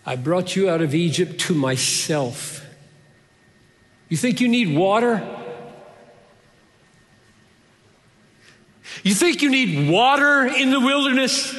I 0.06 0.16
brought 0.16 0.56
you 0.56 0.70
out 0.70 0.82
of 0.82 0.96
Egypt 0.96 1.40
to 1.42 1.54
myself. 1.54 2.66
You 4.10 4.18
think 4.18 4.42
you 4.42 4.48
need 4.48 4.76
water? 4.76 5.43
You 9.04 9.14
think 9.14 9.42
you 9.42 9.52
need 9.52 9.90
water 9.90 10.46
in 10.46 10.72
the 10.72 10.80
wilderness? 10.80 11.54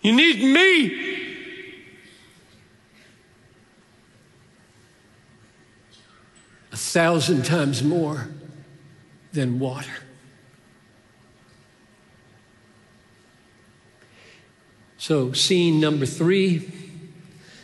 You 0.00 0.12
need 0.12 0.42
me. 0.42 1.10
a 6.72 6.76
thousand 6.76 7.44
times 7.44 7.82
more 7.82 8.28
than 9.32 9.58
water. 9.58 9.90
So, 14.98 15.32
scene 15.32 15.80
number 15.80 16.06
three 16.06 16.70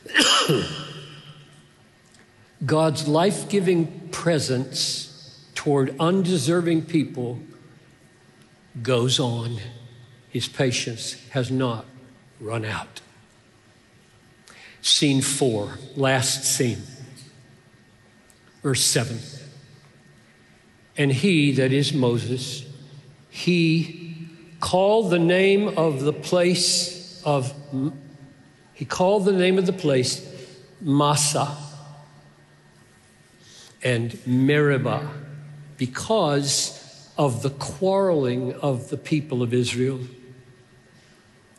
God's 2.65 3.07
life 3.07 3.49
giving 3.49 4.09
presence 4.09 5.47
toward 5.55 5.95
undeserving 6.01 6.87
people 6.87 7.39
goes 8.83 9.19
on. 9.19 9.59
His 10.29 10.49
patience 10.49 11.15
has 11.31 11.51
not 11.51 11.87
run 12.41 12.65
out. 12.65 13.01
Scene 14.83 15.23
four, 15.23 15.79
last 15.97 16.45
scene 16.45 16.83
verse 18.67 18.83
7. 18.83 19.21
And 20.99 21.13
he, 21.13 21.53
that 21.53 21.73
is 21.73 21.95
Moses, 21.95 22.67
he 23.31 24.29
called 24.59 25.13
the 25.13 25.21
name 25.21 25.69
of 25.79 26.01
the 26.01 26.13
place 26.13 27.23
of, 27.25 27.55
he 28.75 28.85
called 28.85 29.25
the 29.25 29.31
name 29.31 29.57
of 29.57 29.67
the 29.67 29.73
place 29.73 30.29
Massah 30.81 31.57
and 33.85 34.19
Meribah 34.27 35.13
because 35.77 36.86
of 37.17 37.43
the 37.43 37.51
quarreling 37.51 38.53
of 38.55 38.91
the 38.91 38.97
people 38.97 39.43
of 39.43 39.55
Israel 39.55 40.01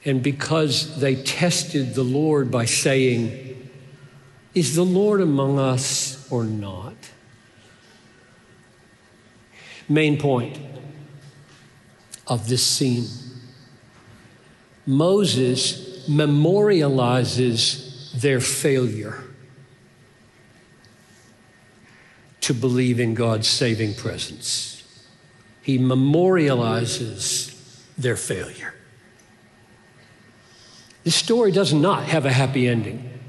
and 0.05 0.23
because 0.23 0.99
they 0.99 1.15
tested 1.15 1.93
the 1.93 2.03
Lord 2.03 2.49
by 2.49 2.65
saying, 2.65 3.69
Is 4.53 4.75
the 4.75 4.85
Lord 4.85 5.19
among 5.19 5.59
us 5.59 6.31
or 6.31 6.43
not. 6.43 6.95
Main 9.89 10.17
point 10.17 10.59
of 12.27 12.47
this 12.47 12.65
scene 12.65 13.07
Moses 14.85 16.07
memorializes 16.07 18.21
their 18.21 18.39
failure 18.39 19.21
to 22.39 22.53
believe 22.53 23.01
in 23.01 23.13
God's 23.13 23.49
saving 23.49 23.95
presence. 23.95 24.76
He 25.67 25.77
memorializes 25.77 27.53
their 27.97 28.15
failure. 28.15 28.73
This 31.03 31.17
story 31.17 31.51
does 31.51 31.73
not 31.73 32.05
have 32.05 32.25
a 32.25 32.31
happy 32.31 32.69
ending. 32.69 33.19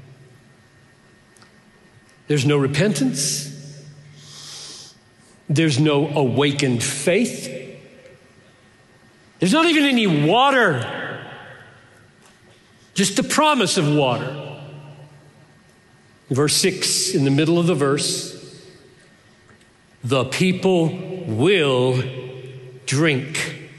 There's 2.27 2.45
no 2.45 2.55
repentance. 2.55 3.83
There's 5.49 5.81
no 5.81 6.07
awakened 6.07 6.81
faith. 6.81 7.49
There's 9.39 9.51
not 9.51 9.65
even 9.65 9.83
any 9.83 10.07
water, 10.07 11.25
just 12.93 13.17
the 13.17 13.23
promise 13.23 13.77
of 13.77 13.93
water. 13.93 14.61
Verse 16.29 16.55
6, 16.55 17.15
in 17.15 17.25
the 17.25 17.31
middle 17.31 17.59
of 17.59 17.67
the 17.67 17.75
verse, 17.75 18.63
the 20.05 20.23
people 20.23 20.87
will 21.25 22.18
drink. 22.89 23.69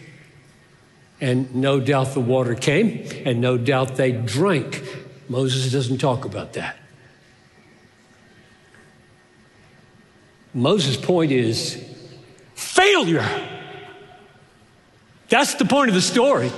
And 1.20 1.57
no 1.57 1.81
doubt 1.81 2.14
the 2.14 2.20
water 2.20 2.55
came, 2.55 3.07
and 3.27 3.40
no 3.40 3.59
doubt 3.59 3.96
they 3.96 4.12
drank. 4.12 4.83
Moses 5.29 5.70
doesn't 5.70 5.99
talk 5.99 6.25
about 6.25 6.55
that. 6.55 6.77
Moses' 10.55 10.96
point 10.96 11.33
is 11.33 11.85
failure. 12.55 13.29
That's 15.29 15.55
the 15.55 15.64
point 15.64 15.88
of 15.88 15.94
the 15.94 16.01
story. 16.01 16.51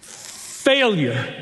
Failure. 0.00 1.34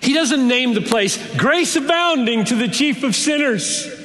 He 0.00 0.14
doesn't 0.14 0.46
name 0.46 0.74
the 0.74 0.82
place 0.82 1.18
grace 1.36 1.74
abounding 1.74 2.44
to 2.44 2.54
the 2.54 2.68
chief 2.68 3.02
of 3.02 3.16
sinners. 3.16 3.95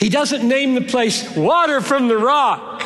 He 0.00 0.08
doesn't 0.08 0.46
name 0.46 0.74
the 0.74 0.82
place 0.82 1.36
water 1.36 1.80
from 1.80 2.08
the 2.08 2.18
rock. 2.18 2.82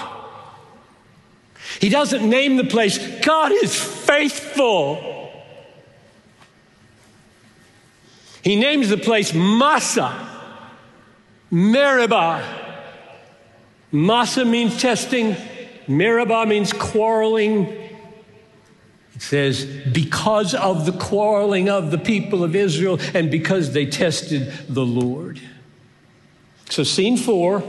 He 1.81 1.89
doesn't 1.89 2.29
name 2.29 2.57
the 2.57 2.65
place 2.65 2.99
God 3.25 3.53
is 3.53 3.75
faithful. 3.75 5.11
He 8.43 8.57
names 8.57 8.89
the 8.89 8.97
place 8.97 9.35
Massah, 9.35 10.29
Meribah. 11.51 12.59
Massah 13.93 14.45
means 14.45 14.81
testing, 14.81 15.37
Meribah 15.89 16.47
means 16.47 16.73
quarreling. 16.73 17.67
It 19.15 19.23
says, 19.23 19.67
because 19.93 20.55
of 20.55 20.87
the 20.87 20.93
quarreling 20.93 21.69
of 21.69 21.91
the 21.91 21.99
people 21.99 22.43
of 22.43 22.55
Israel 22.55 22.99
and 23.13 23.31
because 23.31 23.73
they 23.73 23.85
tested 23.85 24.53
the 24.69 24.85
Lord. 24.85 25.41
So, 26.71 26.85
scene 26.85 27.17
four 27.17 27.65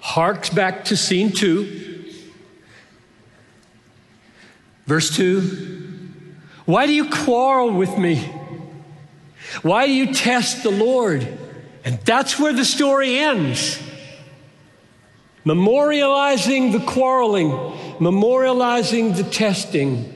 harks 0.00 0.50
back 0.50 0.86
to 0.86 0.96
scene 0.96 1.30
two. 1.30 2.04
Verse 4.86 5.14
two 5.14 5.78
Why 6.64 6.86
do 6.86 6.92
you 6.92 7.08
quarrel 7.08 7.70
with 7.72 7.96
me? 7.98 8.16
Why 9.60 9.86
do 9.86 9.92
you 9.92 10.14
test 10.14 10.62
the 10.62 10.70
Lord? 10.70 11.38
And 11.84 11.98
that's 12.00 12.38
where 12.38 12.52
the 12.52 12.64
story 12.64 13.18
ends. 13.18 13.78
Memorializing 15.44 16.72
the 16.72 16.80
quarreling, 16.80 17.50
memorializing 17.98 19.16
the 19.16 19.24
testing. 19.24 20.14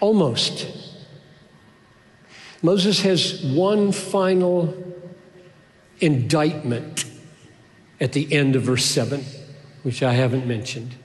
Almost. 0.00 0.66
Moses 2.60 3.00
has 3.02 3.42
one 3.44 3.92
final 3.92 4.92
indictment 6.02 7.04
at 8.00 8.12
the 8.12 8.30
end 8.32 8.56
of 8.56 8.64
verse 8.64 8.84
7, 8.84 9.24
which 9.84 10.02
I 10.02 10.12
haven't 10.12 10.46
mentioned. 10.46 10.96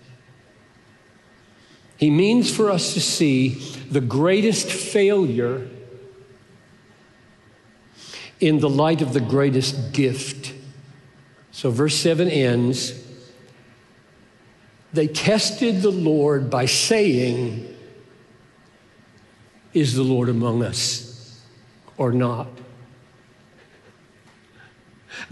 He 1.97 2.09
means 2.09 2.53
for 2.53 2.69
us 2.69 2.93
to 2.95 2.99
see 2.99 3.49
the 3.89 4.01
greatest 4.01 4.69
failure 4.69 5.67
in 8.39 8.59
the 8.59 8.69
light 8.69 9.01
of 9.01 9.13
the 9.13 9.19
greatest 9.19 9.93
gift. 9.93 10.53
So, 11.51 11.71
verse 11.71 11.95
7 11.95 12.29
ends 12.29 13.03
They 14.93 15.07
tested 15.07 15.81
the 15.81 15.91
Lord 15.91 16.49
by 16.49 16.65
saying, 16.65 17.75
Is 19.73 19.95
the 19.95 20.03
Lord 20.03 20.29
among 20.29 20.63
us 20.63 21.41
or 21.97 22.11
not? 22.11 22.47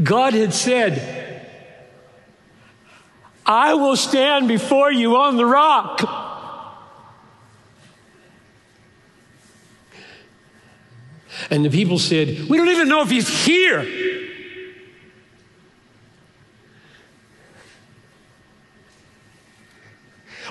God 0.01 0.33
had 0.33 0.53
said, 0.53 1.45
I 3.45 3.75
will 3.75 3.95
stand 3.95 4.47
before 4.47 4.91
you 4.91 5.15
on 5.17 5.37
the 5.37 5.45
rock. 5.45 6.01
And 11.49 11.63
the 11.63 11.69
people 11.69 11.99
said, 11.99 12.49
We 12.49 12.57
don't 12.57 12.69
even 12.69 12.87
know 12.87 13.01
if 13.01 13.09
he's 13.09 13.45
here. 13.45 13.85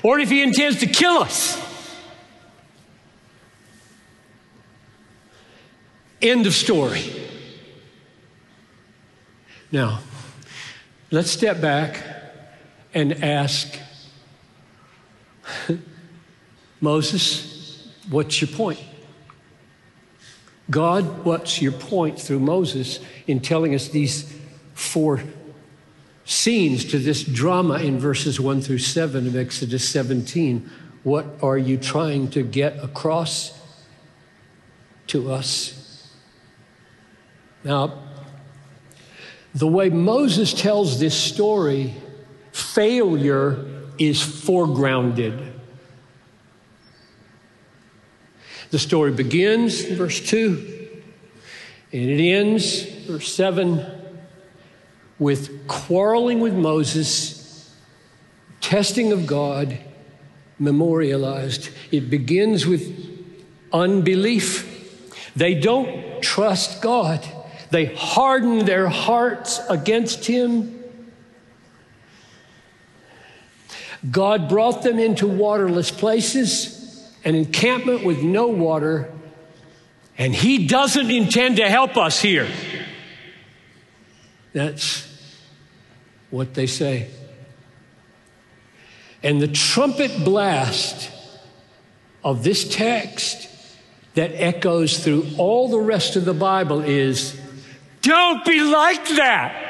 Or 0.03 0.19
if 0.19 0.29
he 0.29 0.43
intends 0.43 0.81
to 0.81 0.87
kill 0.87 1.19
us. 1.19 1.61
End 6.21 6.47
of 6.47 6.55
story. 6.55 7.24
Now, 9.75 9.99
let's 11.11 11.33
step 11.33 11.61
back 11.61 12.01
and 12.95 13.25
ask 13.25 13.77
Moses, 16.81 17.89
what's 18.09 18.41
your 18.41 18.57
point? 18.57 18.79
God, 20.71 21.25
what's 21.25 21.61
your 21.61 21.73
point 21.73 22.21
through 22.21 22.39
Moses 22.39 23.01
in 23.27 23.41
telling 23.41 23.75
us 23.75 23.89
these 23.89 24.33
four 24.75 25.21
scenes 26.25 26.85
to 26.93 27.01
this 27.01 27.25
drama 27.25 27.79
in 27.79 27.99
verses 27.99 28.39
1 28.39 28.61
through 28.61 28.79
7 28.79 29.27
of 29.27 29.35
Exodus 29.35 29.89
17? 29.89 30.71
What 31.03 31.27
are 31.43 31.59
you 31.59 31.79
trying 31.79 32.31
to 32.31 32.45
get 32.45 32.79
across 32.79 33.61
to 35.09 35.33
us? 35.33 36.13
Now, 37.65 38.05
the 39.55 39.67
way 39.67 39.89
Moses 39.89 40.53
tells 40.53 40.99
this 40.99 41.15
story, 41.15 41.95
failure 42.53 43.65
is 43.99 44.19
foregrounded. 44.19 45.53
The 48.71 48.79
story 48.79 49.13
begins, 49.13 49.85
verse 49.85 50.21
2, 50.21 51.01
and 51.93 52.11
it 52.11 52.21
ends, 52.21 52.83
verse 53.07 53.33
7, 53.33 53.87
with 55.21 55.69
quarreling 55.69 56.41
with 56.41 56.55
Moses, 56.55 57.73
testing 58.61 59.13
of 59.13 59.27
God, 59.27 59.79
memorialized. 60.59 61.69
It 61.93 62.11
begins 62.11 62.67
with 62.67 62.83
unbelief. 63.73 64.71
They 65.37 65.55
don't 65.55 66.21
trust 66.21 66.83
God, 66.83 67.25
they 67.75 67.87
hardened 67.87 68.69
their 68.69 68.89
hearts 68.89 69.61
against 69.69 70.27
Him. 70.27 70.81
God 74.09 74.49
brought 74.49 74.85
them 74.85 75.01
into 75.01 75.27
waterless 75.27 75.91
places 75.91 77.11
an 77.25 77.35
encampment 77.35 78.05
with 78.05 78.23
no 78.23 78.47
water, 78.47 79.11
and 80.17 80.33
He 80.33 80.69
doesn't 80.69 81.11
intend 81.11 81.57
to 81.57 81.69
help 81.69 81.97
us 81.97 82.21
here. 82.21 82.49
That's 84.53 85.09
what 86.31 86.55
they 86.55 86.69
say. 86.69 87.11
And 89.21 89.43
the 89.43 89.49
trumpet 89.49 90.25
blast 90.25 91.11
of 92.23 92.45
this 92.45 92.69
text 92.69 93.49
that 94.15 94.31
echoes 94.41 95.03
through 95.03 95.27
all 95.39 95.69
the 95.69 95.81
rest 95.81 96.15
of 96.15 96.25
the 96.25 96.35
Bible 96.35 96.81
is 96.81 97.41
don't 98.05 98.45
be 98.45 98.61
like 98.61 99.09
that 99.17 99.65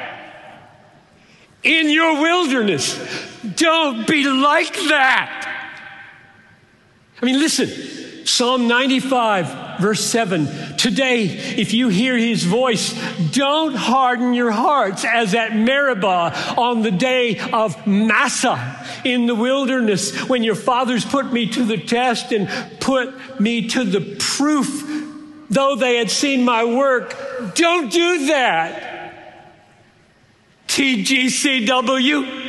in 1.63 1.89
your 1.89 2.21
wilderness. 2.21 2.95
Don't 3.55 4.07
be 4.07 4.23
like 4.23 4.73
that. 4.73 5.41
I 7.21 7.25
mean, 7.25 7.39
listen, 7.39 8.25
Psalm 8.25 8.67
95, 8.67 9.79
verse 9.79 10.03
7. 10.03 10.77
Today, 10.77 11.25
if 11.25 11.73
you 11.73 11.89
hear 11.89 12.17
his 12.17 12.43
voice, 12.43 12.93
don't 13.31 13.75
harden 13.75 14.33
your 14.33 14.51
hearts 14.51 15.05
as 15.05 15.33
at 15.33 15.55
Meribah 15.55 16.55
on 16.57 16.81
the 16.81 16.91
day 16.91 17.39
of 17.39 17.87
Massah 17.87 18.85
in 19.03 19.27
the 19.27 19.35
wilderness 19.35 20.27
when 20.27 20.43
your 20.43 20.55
fathers 20.55 21.05
put 21.05 21.31
me 21.31 21.47
to 21.51 21.63
the 21.63 21.77
test 21.77 22.31
and 22.31 22.49
put 22.79 23.39
me 23.39 23.69
to 23.69 23.83
the 23.83 24.15
proof, 24.19 25.04
though 25.49 25.75
they 25.75 25.97
had 25.97 26.09
seen 26.11 26.43
my 26.43 26.63
work. 26.63 27.15
Don't 27.55 27.91
do 27.91 28.27
that. 28.27 28.93
TGCW. 30.67 32.45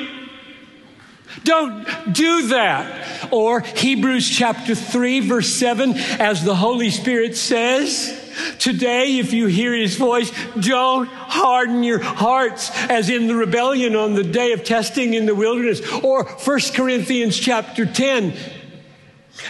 Don't 1.45 2.13
do 2.13 2.49
that. 2.49 3.33
Or 3.33 3.61
Hebrews 3.61 4.29
chapter 4.29 4.75
3, 4.75 5.21
verse 5.21 5.49
7, 5.49 5.95
as 5.95 6.45
the 6.45 6.55
Holy 6.55 6.91
Spirit 6.91 7.37
says, 7.37 8.23
Today, 8.59 9.19
if 9.19 9.33
you 9.33 9.47
hear 9.47 9.73
his 9.73 9.97
voice, 9.97 10.31
don't 10.61 11.09
harden 11.09 11.83
your 11.83 12.01
hearts 12.01 12.71
as 12.91 13.09
in 13.09 13.29
the 13.29 13.35
rebellion 13.35 13.97
on 13.97 14.15
the 14.15 14.25
day 14.25 14.53
of 14.53 14.63
testing 14.65 15.15
in 15.15 15.25
the 15.25 15.35
wilderness. 15.35 15.81
Or 16.03 16.25
1 16.25 16.61
Corinthians 16.75 17.39
chapter 17.39 17.87
10, 17.87 18.37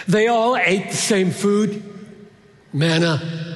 they 0.07 0.27
all 0.27 0.55
ate 0.55 0.91
the 0.91 0.95
same 0.95 1.31
food, 1.31 1.96
manna 2.77 3.47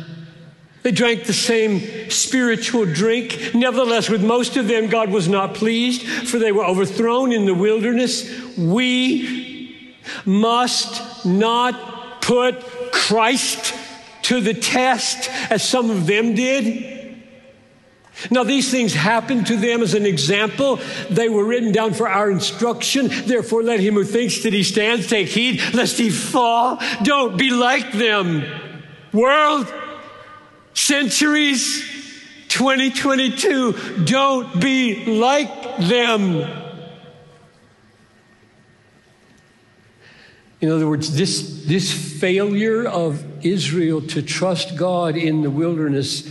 they 0.83 0.91
drank 0.91 1.25
the 1.25 1.33
same 1.33 2.09
spiritual 2.09 2.85
drink. 2.85 3.51
Nevertheless, 3.53 4.09
with 4.09 4.23
most 4.23 4.57
of 4.57 4.67
them, 4.67 4.87
God 4.87 5.11
was 5.11 5.27
not 5.27 5.53
pleased, 5.53 6.01
for 6.27 6.39
they 6.39 6.51
were 6.51 6.65
overthrown 6.65 7.31
in 7.31 7.45
the 7.45 7.53
wilderness. 7.53 8.57
We 8.57 9.95
must 10.25 11.25
not 11.25 12.21
put 12.21 12.59
Christ 12.91 13.75
to 14.23 14.41
the 14.41 14.55
test 14.55 15.29
as 15.51 15.67
some 15.67 15.91
of 15.91 16.07
them 16.07 16.33
did. 16.33 16.97
Now, 18.29 18.43
these 18.43 18.69
things 18.69 18.93
happened 18.93 19.47
to 19.47 19.57
them 19.57 19.81
as 19.81 19.93
an 19.93 20.05
example. 20.05 20.79
They 21.09 21.29
were 21.29 21.43
written 21.43 21.71
down 21.71 21.93
for 21.93 22.07
our 22.07 22.29
instruction. 22.29 23.07
Therefore, 23.09 23.63
let 23.63 23.79
him 23.79 23.95
who 23.95 24.03
thinks 24.03 24.43
that 24.43 24.53
he 24.53 24.63
stands 24.63 25.07
take 25.07 25.27
heed 25.27 25.61
lest 25.73 25.97
he 25.97 26.09
fall. 26.09 26.79
Don't 27.03 27.37
be 27.37 27.51
like 27.51 27.91
them. 27.93 28.70
World, 29.13 29.71
centuries 30.73 31.89
2022 32.47 34.03
don't 34.05 34.59
be 34.59 35.05
like 35.05 35.77
them. 35.77 36.61
In 40.59 40.69
other 40.69 40.87
words 40.87 41.15
this, 41.15 41.63
this 41.65 41.91
failure 42.19 42.87
of 42.87 43.45
israel 43.45 44.01
to 44.01 44.21
trust 44.21 44.75
god 44.75 45.17
in 45.17 45.41
the 45.41 45.49
wilderness 45.49 46.29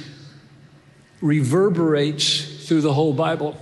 reverberates 1.21 2.67
through 2.67 2.81
the 2.81 2.93
whole 2.93 3.13
bible. 3.13 3.57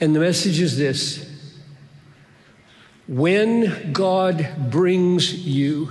And 0.00 0.14
the 0.14 0.20
message 0.20 0.60
is 0.60 0.76
this 0.76 1.35
when 3.08 3.92
god 3.92 4.70
brings 4.70 5.32
you 5.46 5.90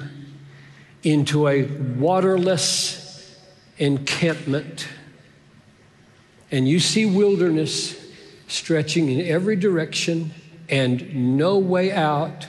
into 1.04 1.48
a 1.48 1.64
waterless 1.64 3.40
encampment, 3.78 4.88
and 6.52 6.68
you 6.68 6.80
see 6.80 7.06
wilderness 7.06 7.96
stretching 8.48 9.10
in 9.10 9.26
every 9.28 9.56
direction 9.56 10.32
and 10.68 11.38
no 11.38 11.58
way 11.58 11.92
out, 11.92 12.48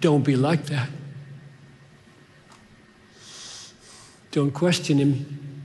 don't 0.00 0.24
be 0.24 0.36
like 0.36 0.66
that. 0.66 0.88
Don't 4.30 4.52
question 4.52 4.98
him. 4.98 5.64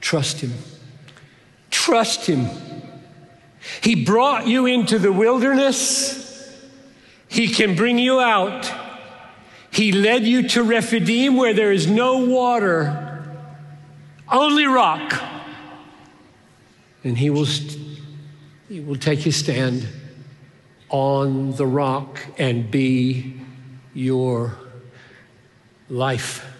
Trust 0.00 0.40
him. 0.40 0.52
Trust 1.84 2.24
him. 2.24 2.48
He 3.82 4.06
brought 4.06 4.46
you 4.46 4.64
into 4.64 4.98
the 4.98 5.12
wilderness. 5.12 6.50
He 7.28 7.46
can 7.46 7.76
bring 7.76 7.98
you 7.98 8.20
out. 8.20 8.72
He 9.70 9.92
led 9.92 10.22
you 10.22 10.48
to 10.48 10.62
Rephidim 10.62 11.36
where 11.36 11.52
there 11.52 11.72
is 11.72 11.86
no 11.86 12.24
water, 12.24 13.28
only 14.32 14.64
rock. 14.64 15.22
And 17.04 17.18
he 17.18 17.28
will, 17.28 17.48
he 18.66 18.80
will 18.80 18.96
take 18.96 19.18
his 19.18 19.36
stand 19.36 19.86
on 20.88 21.52
the 21.52 21.66
rock 21.66 22.18
and 22.38 22.70
be 22.70 23.38
your 23.92 24.56
life. 25.90 26.53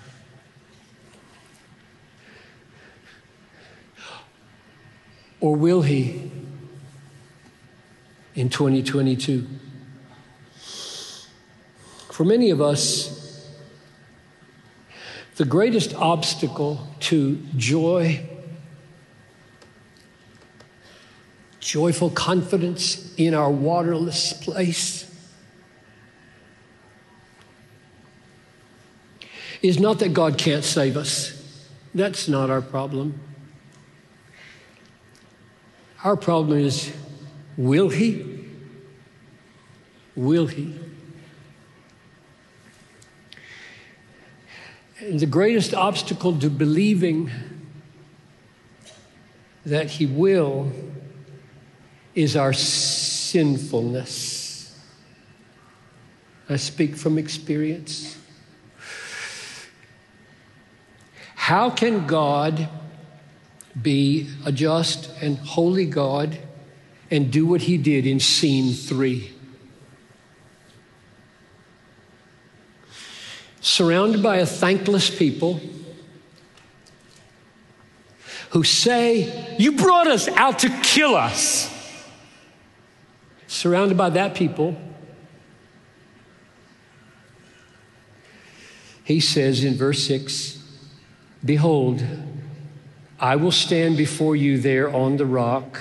Or 5.44 5.54
will 5.54 5.82
he? 5.82 6.30
in 8.34 8.48
2022. 8.48 9.46
For 12.10 12.24
many 12.24 12.50
of 12.50 12.60
us, 12.60 13.48
the 15.36 15.44
greatest 15.44 15.94
obstacle 15.94 16.86
to 17.00 17.36
joy, 17.56 18.28
joyful 21.60 22.10
confidence 22.10 23.14
in 23.16 23.34
our 23.34 23.50
waterless 23.50 24.32
place, 24.32 25.10
is 29.62 29.80
not 29.80 29.98
that 30.00 30.12
God 30.12 30.38
can't 30.38 30.64
save 30.64 30.96
us. 30.96 31.40
That's 31.94 32.28
not 32.28 32.50
our 32.50 32.62
problem. 32.62 33.18
Our 36.04 36.16
problem 36.16 36.58
is 36.58 36.92
Will 37.56 37.88
he? 37.88 38.46
Will 40.14 40.46
he? 40.46 40.78
And 45.00 45.18
the 45.18 45.26
greatest 45.26 45.74
obstacle 45.74 46.38
to 46.38 46.50
believing 46.50 47.30
that 49.64 49.90
he 49.90 50.06
will 50.06 50.70
is 52.14 52.36
our 52.36 52.52
sinfulness. 52.52 54.78
I 56.48 56.56
speak 56.56 56.96
from 56.96 57.18
experience. 57.18 58.18
How 61.34 61.70
can 61.70 62.06
God 62.06 62.68
be 63.80 64.30
a 64.44 64.52
just 64.52 65.10
and 65.20 65.38
holy 65.38 65.86
God? 65.86 66.38
and 67.14 67.30
do 67.30 67.46
what 67.46 67.62
he 67.62 67.76
did 67.76 68.06
in 68.06 68.18
scene 68.18 68.72
three. 68.72 69.32
Surrounded 73.60 74.22
by 74.22 74.38
a 74.38 74.46
thankless 74.46 75.16
people 75.16 75.60
who 78.50 78.64
say, 78.64 79.54
You 79.58 79.72
brought 79.72 80.08
us 80.08 80.26
out 80.28 80.58
to 80.60 80.68
kill 80.82 81.14
us. 81.14 81.70
Surrounded 83.46 83.96
by 83.96 84.10
that 84.10 84.34
people, 84.34 84.76
he 89.04 89.20
says 89.20 89.62
in 89.62 89.74
verse 89.74 90.04
6 90.04 90.60
Behold, 91.44 92.02
I 93.18 93.36
will 93.36 93.52
stand 93.52 93.96
before 93.96 94.36
you 94.36 94.58
there 94.58 94.94
on 94.94 95.16
the 95.16 95.26
rock 95.26 95.80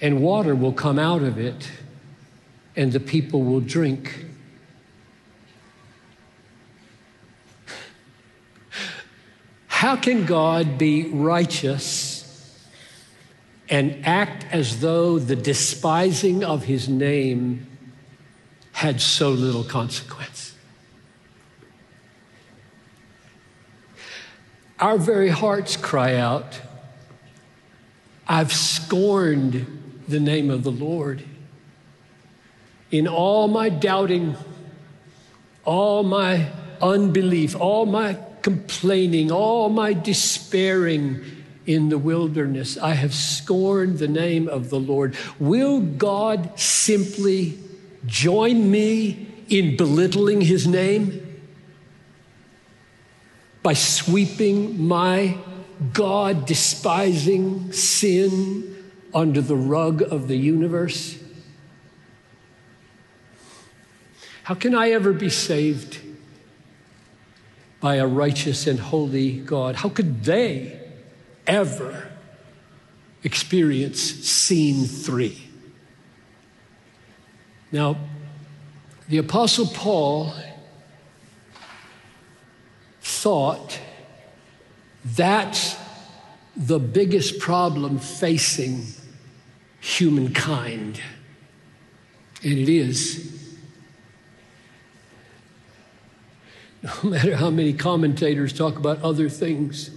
and 0.00 0.20
water 0.20 0.54
will 0.54 0.72
come 0.72 0.98
out 0.98 1.22
of 1.22 1.38
it, 1.38 1.70
and 2.74 2.92
the 2.92 3.00
people 3.00 3.42
will 3.42 3.60
drink. 3.60 4.26
How 9.66 9.96
can 9.96 10.26
God 10.26 10.78
be 10.78 11.08
righteous 11.08 12.22
and 13.68 14.06
act 14.06 14.46
as 14.52 14.80
though 14.80 15.18
the 15.18 15.36
despising 15.36 16.44
of 16.44 16.64
his 16.64 16.88
name 16.88 17.66
had 18.72 19.00
so 19.00 19.30
little 19.30 19.64
consequence? 19.64 20.35
Our 24.78 24.98
very 24.98 25.30
hearts 25.30 25.76
cry 25.76 26.16
out, 26.16 26.60
I've 28.28 28.52
scorned 28.52 30.02
the 30.08 30.20
name 30.20 30.50
of 30.50 30.62
the 30.62 30.72
Lord. 30.72 31.22
In 32.90 33.08
all 33.08 33.48
my 33.48 33.68
doubting, 33.68 34.36
all 35.64 36.02
my 36.02 36.50
unbelief, 36.80 37.56
all 37.56 37.86
my 37.86 38.18
complaining, 38.42 39.32
all 39.32 39.68
my 39.68 39.92
despairing, 39.92 41.24
in 41.66 41.88
the 41.88 41.98
wilderness. 41.98 42.78
I 42.78 42.94
have 42.94 43.12
scorned 43.12 43.98
the 43.98 44.08
name 44.08 44.48
of 44.48 44.70
the 44.70 44.78
Lord. 44.78 45.16
Will 45.38 45.80
God 45.80 46.58
simply 46.58 47.58
join 48.06 48.70
me 48.70 49.26
in 49.48 49.76
belittling 49.76 50.40
his 50.40 50.66
name? 50.66 51.25
By 53.66 53.72
sweeping 53.72 54.86
my 54.86 55.36
God 55.92 56.46
despising 56.46 57.72
sin 57.72 58.92
under 59.12 59.40
the 59.40 59.56
rug 59.56 60.02
of 60.02 60.28
the 60.28 60.36
universe? 60.36 61.18
How 64.44 64.54
can 64.54 64.72
I 64.72 64.92
ever 64.92 65.12
be 65.12 65.28
saved 65.28 65.98
by 67.80 67.96
a 67.96 68.06
righteous 68.06 68.68
and 68.68 68.78
holy 68.78 69.40
God? 69.40 69.74
How 69.74 69.88
could 69.88 70.22
they 70.22 70.80
ever 71.44 72.12
experience 73.24 74.00
scene 74.00 74.84
three? 74.84 75.42
Now, 77.72 77.96
the 79.08 79.18
Apostle 79.18 79.66
Paul 79.66 80.32
thought 83.06 83.78
that's 85.04 85.76
the 86.56 86.80
biggest 86.80 87.38
problem 87.38 88.00
facing 88.00 88.84
humankind. 89.80 91.00
And 92.42 92.58
it 92.58 92.68
is. 92.68 93.32
No 96.82 97.10
matter 97.10 97.36
how 97.36 97.50
many 97.50 97.72
commentators 97.72 98.52
talk 98.52 98.76
about 98.76 99.00
other 99.02 99.28
things, 99.28 99.90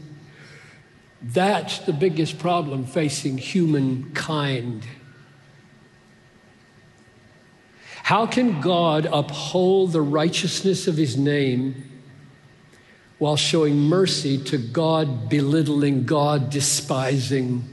that's 1.24 1.80
the 1.80 1.93
biggest 1.93 2.38
problem 2.38 2.86
facing 2.86 3.39
humankind. 3.39 4.86
How 8.04 8.28
can 8.28 8.62
God 8.62 9.08
uphold 9.12 9.93
the 9.93 10.02
righteousness 10.02 10.88
of 10.88 10.95
his 10.95 11.17
name 11.17 11.88
while 13.19 13.36
showing 13.36 13.77
mercy 13.77 14.38
to 14.45 14.58
God 14.58 15.29
belittling, 15.29 16.05
God 16.05 16.49
despising 16.49 17.63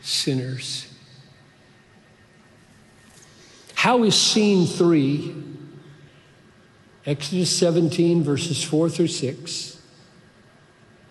sinners? 0.00 0.92
How 3.74 4.02
is 4.04 4.14
scene 4.14 4.66
three, 4.66 5.34
Exodus 7.04 7.56
17, 7.56 8.22
verses 8.22 8.62
4 8.62 8.88
through 8.88 9.08
6, 9.08 9.82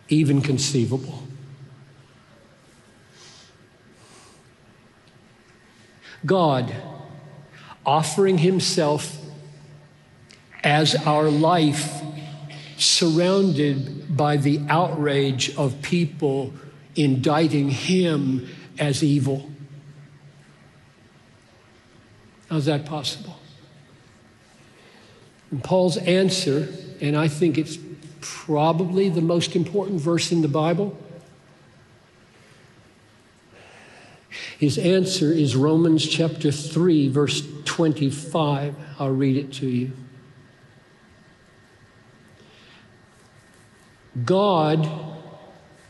even 0.10 0.42
conceivable? 0.42 1.24
God 6.26 6.74
offering 7.86 8.38
himself 8.38 9.18
as 10.64 10.96
our 11.08 11.30
life, 11.30 12.02
surrounded 12.82 14.18
by 14.18 14.38
the 14.38 14.60
outrage 14.68 15.56
of 15.56 15.82
people 15.82 16.52
indicting 16.96 17.70
him 17.70 18.48
as 18.80 19.04
evil. 19.04 19.50
How's 22.50 22.66
that 22.66 22.86
possible? 22.86 23.38
And 25.52 25.64
Paul's 25.64 25.98
answer, 25.98 26.68
and 27.00 27.16
I 27.16 27.28
think 27.28 27.58
it's 27.58 27.78
probably 28.20 29.10
the 29.10 29.22
most 29.22 29.56
important 29.56 30.02
verse 30.02 30.32
in 30.32 30.42
the 30.42 30.48
Bible. 30.48 30.98
His 34.58 34.78
answer 34.78 35.32
is 35.32 35.56
Romans 35.56 36.08
chapter 36.08 36.52
3, 36.52 37.10
verse 37.10 37.48
25. 37.66 38.76
I'll 39.00 39.10
read 39.10 39.38
it 39.38 39.54
to 39.54 39.68
you. 39.68 39.92
God 44.26 44.90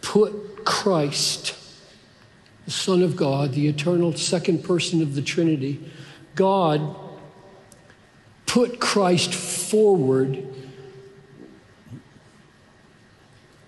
put 0.01 0.65
Christ, 0.65 1.55
the 2.65 2.71
Son 2.71 3.01
of 3.01 3.15
God, 3.15 3.53
the 3.53 3.67
eternal 3.67 4.13
second 4.13 4.63
person 4.63 5.01
of 5.01 5.15
the 5.15 5.21
Trinity, 5.21 5.79
God 6.36 6.95
put 8.45 8.79
Christ 8.79 9.34
forward 9.34 10.45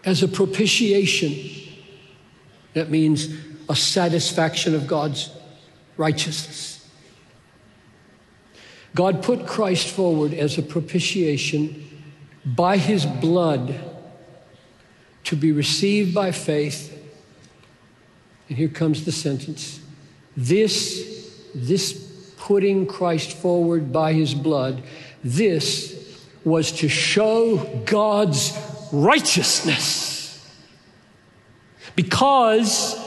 as 0.05 0.21
a 0.21 0.27
propitiation. 0.27 1.33
That 2.73 2.89
means 2.89 3.29
a 3.69 3.75
satisfaction 3.75 4.75
of 4.75 4.87
God's 4.87 5.29
righteousness. 5.97 6.87
God 8.95 9.23
put 9.23 9.47
Christ 9.47 9.87
forward 9.87 10.33
as 10.33 10.57
a 10.57 10.61
propitiation 10.61 12.03
by 12.45 12.77
his 12.77 13.05
blood 13.05 13.92
to 15.25 15.35
be 15.35 15.51
received 15.51 16.13
by 16.13 16.31
faith. 16.31 16.91
And 18.49 18.57
here 18.57 18.67
comes 18.67 19.05
the 19.05 19.11
sentence. 19.11 19.79
This, 20.35 21.33
this 21.55 21.93
putting 22.37 22.85
Christ 22.87 23.37
forward 23.37 23.91
by 23.91 24.13
his 24.13 24.33
blood, 24.33 24.83
this 25.23 26.21
was 26.43 26.71
to 26.73 26.89
show 26.89 27.83
God's 27.85 28.57
righteousness. 28.91 30.13
Because 31.95 32.99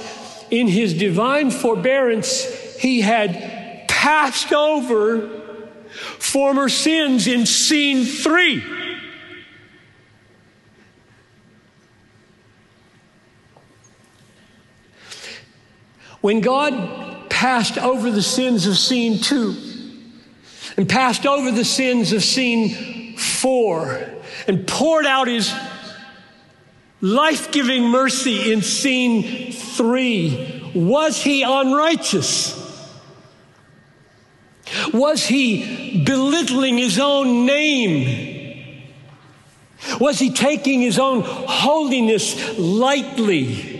in 0.50 0.68
his 0.68 0.94
divine 0.94 1.50
forbearance, 1.50 2.76
he 2.78 3.00
had 3.00 3.88
passed 3.88 4.52
over 4.52 5.28
former 6.18 6.68
sins 6.68 7.26
in 7.26 7.46
scene 7.46 8.04
three. 8.04 8.62
When 16.20 16.40
God 16.40 17.30
passed 17.30 17.78
over 17.78 18.10
the 18.10 18.22
sins 18.22 18.66
of 18.66 18.76
scene 18.76 19.20
two 19.20 19.54
and 20.76 20.88
passed 20.88 21.26
over 21.26 21.50
the 21.50 21.64
sins 21.64 22.12
of 22.12 22.22
scene 22.22 23.16
four 23.16 24.00
and 24.46 24.66
poured 24.66 25.06
out 25.06 25.28
his 25.28 25.52
life 27.00 27.52
giving 27.52 27.84
mercy 27.84 28.52
in 28.52 28.62
scene 28.62 29.52
three. 29.52 30.72
Was 30.74 31.22
he 31.22 31.42
unrighteous? 31.42 32.62
Was 34.92 35.24
he 35.24 36.02
belittling 36.04 36.76
his 36.78 36.98
own 36.98 37.46
name? 37.46 38.82
Was 40.00 40.18
he 40.18 40.32
taking 40.32 40.80
his 40.80 40.98
own 40.98 41.22
holiness 41.24 42.58
lightly? 42.58 43.75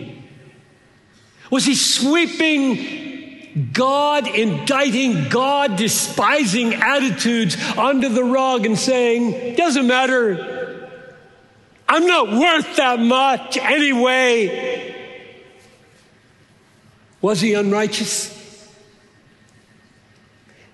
Was 1.50 1.64
he 1.64 1.74
sweeping 1.74 3.70
God, 3.72 4.26
indicting 4.28 5.28
God, 5.28 5.76
despising 5.76 6.74
attitudes 6.74 7.56
under 7.76 8.08
the 8.08 8.24
rug 8.24 8.66
and 8.66 8.78
saying, 8.78 9.56
doesn't 9.56 9.86
matter, 9.86 10.90
I'm 11.88 12.06
not 12.06 12.32
worth 12.32 12.76
that 12.76 13.00
much 13.00 13.56
anyway. 13.56 14.94
Was 17.22 17.40
he 17.40 17.54
unrighteous? 17.54 18.34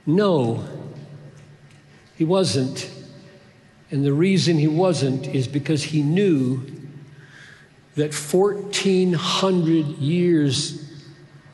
No, 0.04 0.64
he 2.16 2.24
wasn't. 2.24 2.90
And 3.90 4.04
the 4.04 4.12
reason 4.12 4.58
he 4.58 4.66
wasn't 4.66 5.28
is 5.28 5.46
because 5.46 5.84
he 5.84 6.02
knew 6.02 6.81
that 7.94 8.14
1,400 8.14 9.86
years 9.98 10.90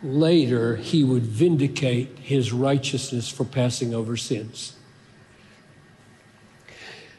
later 0.02 0.76
he 0.76 1.02
would 1.02 1.24
vindicate 1.24 2.18
his 2.18 2.52
righteousness 2.52 3.28
for 3.28 3.44
passing 3.44 3.94
over 3.94 4.16
sins. 4.16 4.76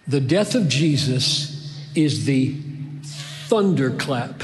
The 0.08 0.22
death 0.22 0.56
of 0.56 0.68
Jesus 0.68 1.86
is 1.94 2.26
the 2.26 2.56
thunderclap 3.48 4.44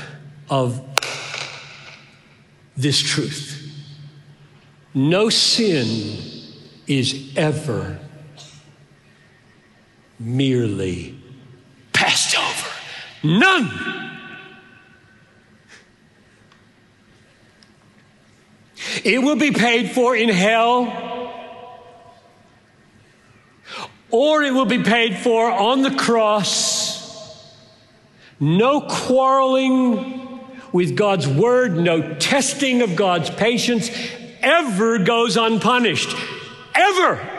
of 0.50 0.82
this 2.76 3.00
truth. 3.02 3.62
No 4.94 5.30
sin 5.30 6.18
is 6.88 7.34
ever 7.36 8.00
merely 10.20 11.18
passed 11.94 12.38
over. 12.38 12.70
None. 13.24 14.15
It 19.04 19.22
will 19.22 19.36
be 19.36 19.52
paid 19.52 19.92
for 19.92 20.16
in 20.16 20.30
hell, 20.30 21.34
or 24.12 24.44
it 24.44 24.54
will 24.54 24.66
be 24.66 24.84
paid 24.84 25.18
for 25.18 25.52
on 25.52 25.82
the 25.82 25.92
cross 25.92 27.06
no 28.40 28.82
quarreling 28.82 30.40
with 30.72 30.96
God's 30.96 31.28
word, 31.28 31.78
no 31.78 32.16
testing 32.16 32.82
of 32.82 32.96
God's 32.96 33.30
patience 33.30 33.90
ever 34.42 35.00
goes 35.00 35.38
unpunished. 35.38 36.16
Ever. 36.74 37.32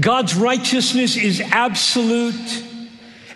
God's 0.00 0.34
righteousness 0.34 1.16
is 1.16 1.40
absolute, 1.40 2.64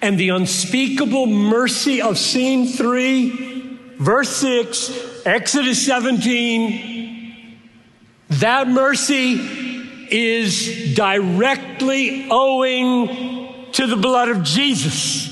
and 0.03 0.19
the 0.19 0.31
unspeakable 0.31 1.27
mercy 1.27 2.03
of 2.03 2.19
scene 2.19 2.67
three, 2.67 3.79
verse 3.99 4.29
six, 4.29 4.91
Exodus 5.25 5.87
17, 5.87 7.61
that 8.31 8.67
mercy 8.67 9.35
is 10.11 10.95
directly 10.97 12.27
owing 12.29 13.71
to 13.73 13.87
the 13.87 13.97
blood 13.97 14.29
of 14.29 14.43
Jesus. 14.43 15.31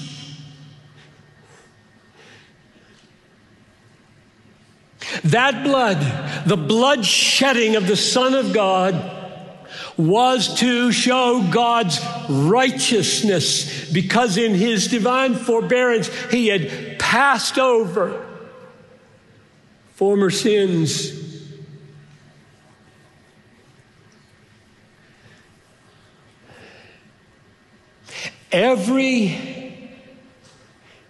That 5.24 5.64
blood, 5.64 6.46
the 6.46 6.56
blood 6.56 7.04
shedding 7.04 7.74
of 7.74 7.88
the 7.88 7.96
Son 7.96 8.34
of 8.34 8.54
God, 8.54 9.19
was 10.08 10.58
to 10.60 10.92
show 10.92 11.46
God's 11.50 12.00
righteousness 12.28 13.90
because 13.92 14.36
in 14.36 14.54
his 14.54 14.88
divine 14.88 15.34
forbearance 15.34 16.08
he 16.30 16.48
had 16.48 16.98
passed 16.98 17.58
over 17.58 18.26
former 19.94 20.30
sins. 20.30 21.18
Every, 28.52 29.28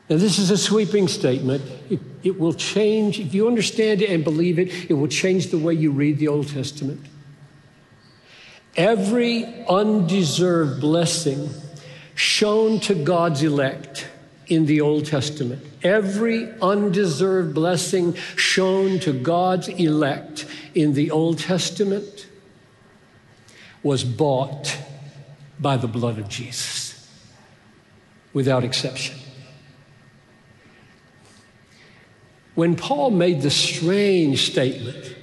now 0.09 0.17
this 0.17 0.39
is 0.39 0.51
a 0.51 0.59
sweeping 0.59 1.09
statement. 1.09 1.63
It, 1.89 2.01
it 2.23 2.39
will 2.39 2.53
change, 2.53 3.19
if 3.19 3.33
you 3.33 3.47
understand 3.47 4.03
it 4.03 4.11
and 4.11 4.23
believe 4.23 4.59
it, 4.59 4.91
it 4.91 4.95
will 4.95 5.09
change 5.09 5.49
the 5.49 5.59
way 5.59 5.73
you 5.73 5.91
read 5.91 6.19
the 6.19 6.29
Old 6.29 6.49
Testament. 6.49 7.01
Every 8.77 9.45
undeserved 9.69 10.81
blessing 10.81 11.51
shown 12.15 12.81
to 12.81 12.95
God's 12.95 13.43
elect 13.43 14.09
in 14.47 14.67
the 14.67 14.81
Old 14.81 15.07
Testament, 15.07 15.65
every 15.83 16.51
undeserved 16.61 17.55
blessing 17.55 18.15
shown 18.37 18.99
to 19.01 19.13
God's 19.13 19.69
elect 19.69 20.47
in 20.75 20.95
the 20.95 21.11
Old 21.11 21.39
Testament 21.39 22.27
was 23.83 24.05
bought 24.05 24.77
by 25.59 25.77
the 25.77 25.87
blood 25.87 26.19
of 26.19 26.29
Jesus, 26.29 27.09
without 28.33 28.65
exception. 28.65 29.17
When 32.55 32.77
Paul 32.77 33.11
made 33.11 33.43
the 33.43 33.51
strange 33.51 34.51
statement, 34.51 35.17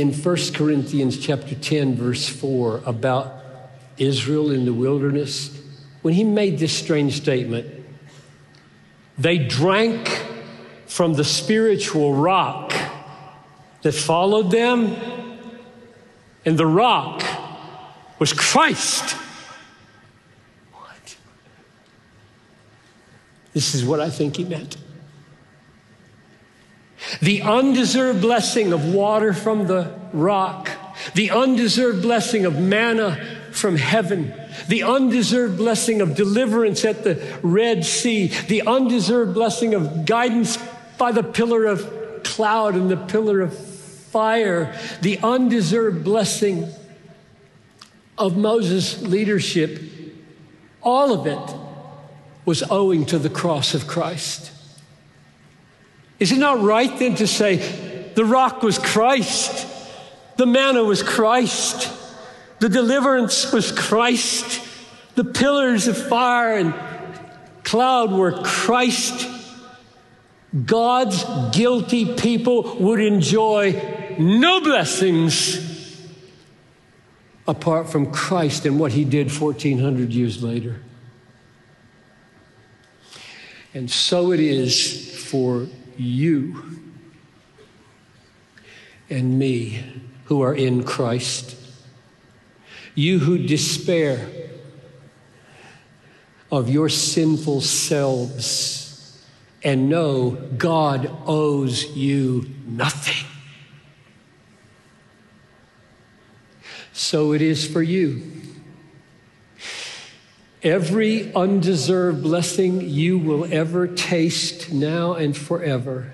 in 0.00 0.12
1 0.12 0.36
Corinthians 0.54 1.18
chapter 1.18 1.54
10 1.54 1.96
verse 1.96 2.28
4 2.28 2.82
about 2.86 3.34
Israel 3.98 4.50
in 4.50 4.64
the 4.64 4.72
wilderness. 4.72 5.58
When 6.02 6.14
he 6.14 6.24
made 6.24 6.58
this 6.58 6.72
strange 6.72 7.16
statement 7.16 7.66
they 9.18 9.38
drank 9.38 10.08
from 10.86 11.14
the 11.14 11.24
spiritual 11.24 12.14
rock 12.14 12.72
that 13.82 13.92
followed 13.92 14.50
them 14.50 14.96
and 16.44 16.58
the 16.58 16.66
rock 16.66 17.22
was 18.18 18.32
Christ. 18.32 19.16
What? 20.72 21.16
This 23.52 23.74
is 23.74 23.84
what 23.84 24.00
I 24.00 24.10
think 24.10 24.36
he 24.36 24.44
meant 24.44 24.76
the 27.20 27.42
undeserved 27.42 28.20
blessing 28.20 28.72
of 28.72 28.94
water 28.94 29.32
from 29.32 29.66
the 29.66 29.98
rock, 30.12 30.70
the 31.14 31.30
undeserved 31.30 32.02
blessing 32.02 32.44
of 32.44 32.58
manna 32.58 33.16
from 33.52 33.76
heaven, 33.76 34.34
the 34.68 34.82
undeserved 34.82 35.56
blessing 35.56 36.00
of 36.00 36.14
deliverance 36.14 36.84
at 36.84 37.04
the 37.04 37.38
Red 37.42 37.84
Sea, 37.84 38.28
the 38.48 38.62
undeserved 38.62 39.34
blessing 39.34 39.74
of 39.74 40.06
guidance 40.06 40.58
by 40.98 41.12
the 41.12 41.22
pillar 41.22 41.66
of 41.66 42.22
cloud 42.24 42.74
and 42.74 42.90
the 42.90 42.96
pillar 42.96 43.40
of 43.40 43.56
fire, 43.56 44.78
the 45.00 45.18
undeserved 45.18 46.04
blessing 46.04 46.68
of 48.18 48.36
Moses' 48.36 49.02
leadership, 49.02 49.80
all 50.82 51.12
of 51.12 51.26
it 51.26 51.56
was 52.44 52.62
owing 52.70 53.06
to 53.06 53.18
the 53.18 53.30
cross 53.30 53.74
of 53.74 53.86
Christ. 53.86 54.51
Is 56.22 56.30
it 56.30 56.38
not 56.38 56.62
right 56.62 56.96
then 57.00 57.16
to 57.16 57.26
say 57.26 57.56
the 58.14 58.24
rock 58.24 58.62
was 58.62 58.78
Christ, 58.78 59.66
the 60.36 60.46
manna 60.46 60.84
was 60.84 61.02
Christ, 61.02 61.92
the 62.60 62.68
deliverance 62.68 63.50
was 63.52 63.72
Christ, 63.72 64.64
the 65.16 65.24
pillars 65.24 65.88
of 65.88 65.96
fire 65.96 66.58
and 66.58 66.74
cloud 67.64 68.12
were 68.12 68.40
Christ? 68.44 69.28
God's 70.64 71.24
guilty 71.56 72.14
people 72.14 72.76
would 72.76 73.00
enjoy 73.00 74.14
no 74.16 74.60
blessings 74.60 76.06
apart 77.48 77.90
from 77.90 78.12
Christ 78.12 78.64
and 78.64 78.78
what 78.78 78.92
he 78.92 79.04
did 79.04 79.26
1400 79.36 80.12
years 80.12 80.40
later. 80.40 80.82
And 83.74 83.90
so 83.90 84.30
it 84.30 84.38
is 84.38 85.20
for 85.28 85.66
you 85.98 86.80
and 89.10 89.38
me 89.38 89.84
who 90.24 90.42
are 90.42 90.54
in 90.54 90.84
Christ. 90.84 91.56
You 92.94 93.18
who 93.18 93.38
despair 93.38 94.28
of 96.50 96.68
your 96.68 96.88
sinful 96.88 97.62
selves 97.62 99.22
and 99.64 99.88
know 99.88 100.32
God 100.58 101.10
owes 101.26 101.96
you 101.96 102.50
nothing. 102.66 103.26
So 106.92 107.32
it 107.32 107.40
is 107.42 107.66
for 107.66 107.82
you. 107.82 108.41
Every 110.62 111.34
undeserved 111.34 112.22
blessing 112.22 112.88
you 112.88 113.18
will 113.18 113.52
ever 113.52 113.88
taste 113.88 114.72
now 114.72 115.14
and 115.14 115.36
forever 115.36 116.12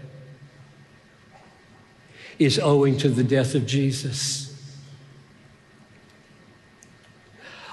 is 2.39 2.59
owing 2.59 2.97
to 2.99 3.11
the 3.11 3.25
death 3.25 3.55
of 3.55 3.67
Jesus. 3.67 4.47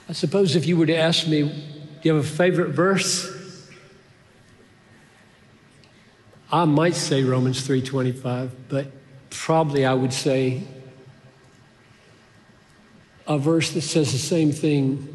I 0.09 0.13
suppose 0.13 0.55
if 0.57 0.67
you 0.67 0.75
were 0.75 0.85
to 0.85 0.95
ask 0.95 1.27
me, 1.27 1.43
do 1.43 2.09
you 2.09 2.15
have 2.15 2.25
a 2.25 2.27
favorite 2.27 2.71
verse? 2.71 3.31
I 6.51 6.65
might 6.65 6.95
say 6.95 7.23
Romans 7.23 7.65
3:25, 7.67 8.51
but 8.69 8.87
probably 9.29 9.85
I 9.85 9.93
would 9.93 10.13
say 10.13 10.63
a 13.27 13.37
verse 13.37 13.71
that 13.71 13.81
says 13.81 14.11
the 14.11 14.17
same 14.17 14.51
thing 14.51 15.14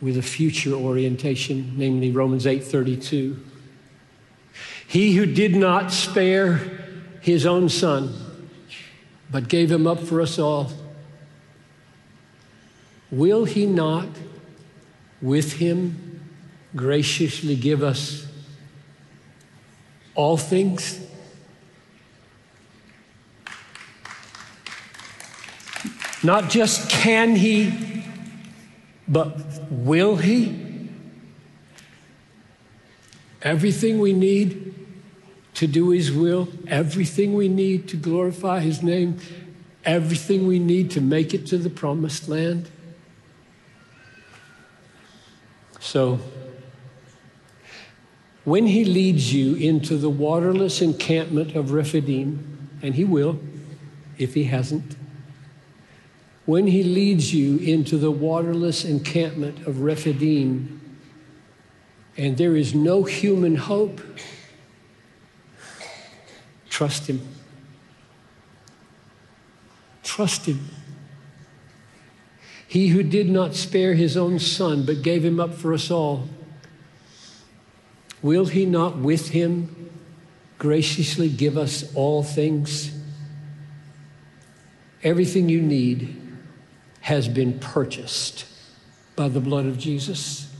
with 0.00 0.16
a 0.16 0.22
future 0.22 0.72
orientation, 0.72 1.72
namely 1.76 2.10
Romans 2.10 2.46
8:32. 2.46 3.36
He 4.86 5.14
who 5.16 5.26
did 5.26 5.56
not 5.56 5.92
spare 5.92 6.60
his 7.20 7.44
own 7.44 7.68
son, 7.68 8.14
but 9.30 9.48
gave 9.48 9.70
him 9.70 9.86
up 9.86 10.00
for 10.00 10.20
us 10.20 10.38
all, 10.38 10.72
will 13.10 13.44
he 13.44 13.66
not 13.66 14.08
with 15.20 15.54
him 15.54 16.20
graciously 16.74 17.56
give 17.56 17.82
us 17.82 18.26
all 20.14 20.36
things? 20.36 21.00
Not 26.22 26.50
just 26.50 26.90
can 26.90 27.36
he 27.36 27.85
but 29.08 29.40
will 29.70 30.16
He? 30.16 30.90
Everything 33.42 33.98
we 33.98 34.12
need 34.12 34.74
to 35.54 35.66
do 35.66 35.90
His 35.90 36.12
will, 36.12 36.48
everything 36.66 37.34
we 37.34 37.48
need 37.48 37.88
to 37.88 37.96
glorify 37.96 38.60
His 38.60 38.82
name, 38.82 39.18
everything 39.84 40.46
we 40.46 40.58
need 40.58 40.90
to 40.92 41.00
make 41.00 41.32
it 41.32 41.46
to 41.46 41.58
the 41.58 41.70
promised 41.70 42.28
land. 42.28 42.70
So, 45.80 46.18
when 48.44 48.66
He 48.66 48.84
leads 48.84 49.32
you 49.32 49.54
into 49.54 49.96
the 49.96 50.10
waterless 50.10 50.82
encampment 50.82 51.54
of 51.54 51.72
Rephidim, 51.72 52.68
and 52.82 52.94
He 52.94 53.04
will, 53.04 53.38
if 54.18 54.34
He 54.34 54.44
hasn't, 54.44 54.96
when 56.46 56.68
he 56.68 56.84
leads 56.84 57.34
you 57.34 57.58
into 57.58 57.98
the 57.98 58.10
waterless 58.10 58.84
encampment 58.84 59.66
of 59.66 59.80
Rephidim, 59.80 60.80
and 62.16 62.38
there 62.38 62.56
is 62.56 62.74
no 62.74 63.02
human 63.02 63.56
hope, 63.56 64.00
trust 66.70 67.08
him. 67.08 67.20
Trust 70.04 70.46
him. 70.46 70.68
He 72.68 72.88
who 72.88 73.02
did 73.02 73.28
not 73.28 73.54
spare 73.54 73.94
his 73.94 74.16
own 74.16 74.38
son, 74.38 74.86
but 74.86 75.02
gave 75.02 75.24
him 75.24 75.40
up 75.40 75.52
for 75.52 75.74
us 75.74 75.90
all, 75.90 76.28
will 78.22 78.46
he 78.46 78.66
not 78.66 78.98
with 78.98 79.30
him 79.30 79.90
graciously 80.58 81.28
give 81.28 81.58
us 81.58 81.92
all 81.94 82.22
things? 82.22 82.92
Everything 85.02 85.48
you 85.48 85.60
need 85.60 86.15
has 87.06 87.28
been 87.28 87.56
purchased 87.60 88.46
by 89.14 89.28
the 89.28 89.38
blood 89.38 89.64
of 89.64 89.78
Jesus. 89.78 90.52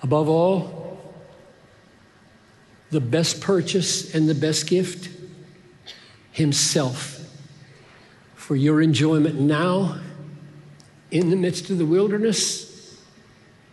Above 0.00 0.28
all, 0.28 1.02
the 2.92 3.00
best 3.00 3.40
purchase 3.40 4.14
and 4.14 4.28
the 4.28 4.34
best 4.34 4.68
gift, 4.68 5.08
Himself, 6.30 7.18
for 8.36 8.54
your 8.54 8.80
enjoyment 8.80 9.40
now 9.40 9.98
in 11.10 11.30
the 11.30 11.36
midst 11.36 11.68
of 11.68 11.78
the 11.78 11.86
wilderness 11.86 12.96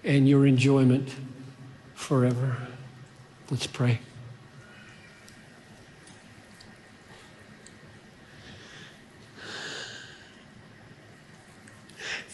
and 0.03 0.27
your 0.27 0.47
enjoyment 0.47 1.13
forever. 1.93 2.57
Let's 3.51 3.67
pray. 3.67 3.99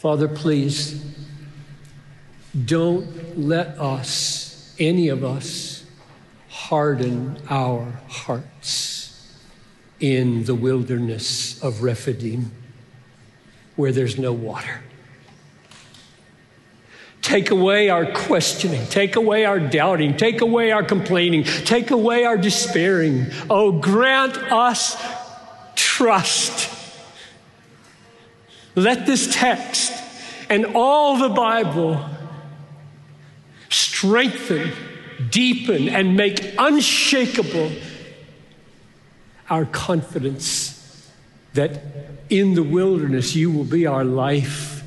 Father, 0.06 0.28
please 0.28 1.04
don't 2.66 3.40
let 3.40 3.70
us, 3.80 4.76
any 4.78 5.08
of 5.08 5.24
us, 5.24 5.84
harden 6.48 7.40
our 7.50 7.92
hearts 8.08 9.36
in 10.00 10.44
the 10.44 10.54
wilderness 10.54 11.60
of 11.64 11.82
Rephidim 11.82 12.52
where 13.78 13.92
there's 13.92 14.20
no 14.20 14.32
water. 14.32 14.80
Take 17.24 17.50
away 17.50 17.90
our 17.90 18.06
questioning. 18.06 18.86
Take 18.86 19.16
away 19.16 19.46
our 19.46 19.60
doubting. 19.60 20.18
Take 20.18 20.42
away 20.42 20.70
our 20.70 20.84
complaining. 20.84 21.46
Take 21.46 21.90
away 21.90 22.26
our 22.26 22.38
despairing. 22.38 23.26
Oh, 23.50 23.72
grant 23.72 24.38
us 24.38 25.04
trust. 25.74 26.76
Let 28.76 29.06
this 29.06 29.34
text 29.34 29.85
and 30.50 30.66
all 30.76 31.18
the 31.18 31.30
Bible 31.30 32.04
strengthen, 33.70 34.72
deepen, 35.30 35.90
and 35.90 36.16
make 36.16 36.54
unshakable 36.58 37.72
our 39.50 39.66
confidence 39.66 41.12
that 41.54 41.82
in 42.30 42.54
the 42.54 42.64
wilderness 42.64 43.36
you 43.36 43.52
will 43.52 43.64
be 43.64 43.86
our 43.86 44.04
life 44.04 44.84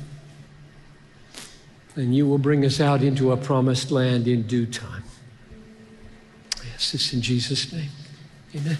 and 1.95 2.15
you 2.15 2.27
will 2.27 2.37
bring 2.37 2.63
us 2.65 2.79
out 2.79 3.01
into 3.01 3.31
a 3.31 3.37
promised 3.37 3.91
land 3.91 4.27
in 4.27 4.43
due 4.43 4.65
time. 4.65 5.03
Yes, 6.71 6.91
this 6.91 7.13
in 7.13 7.21
Jesus' 7.21 7.71
name. 7.73 7.89
Amen. 8.55 8.77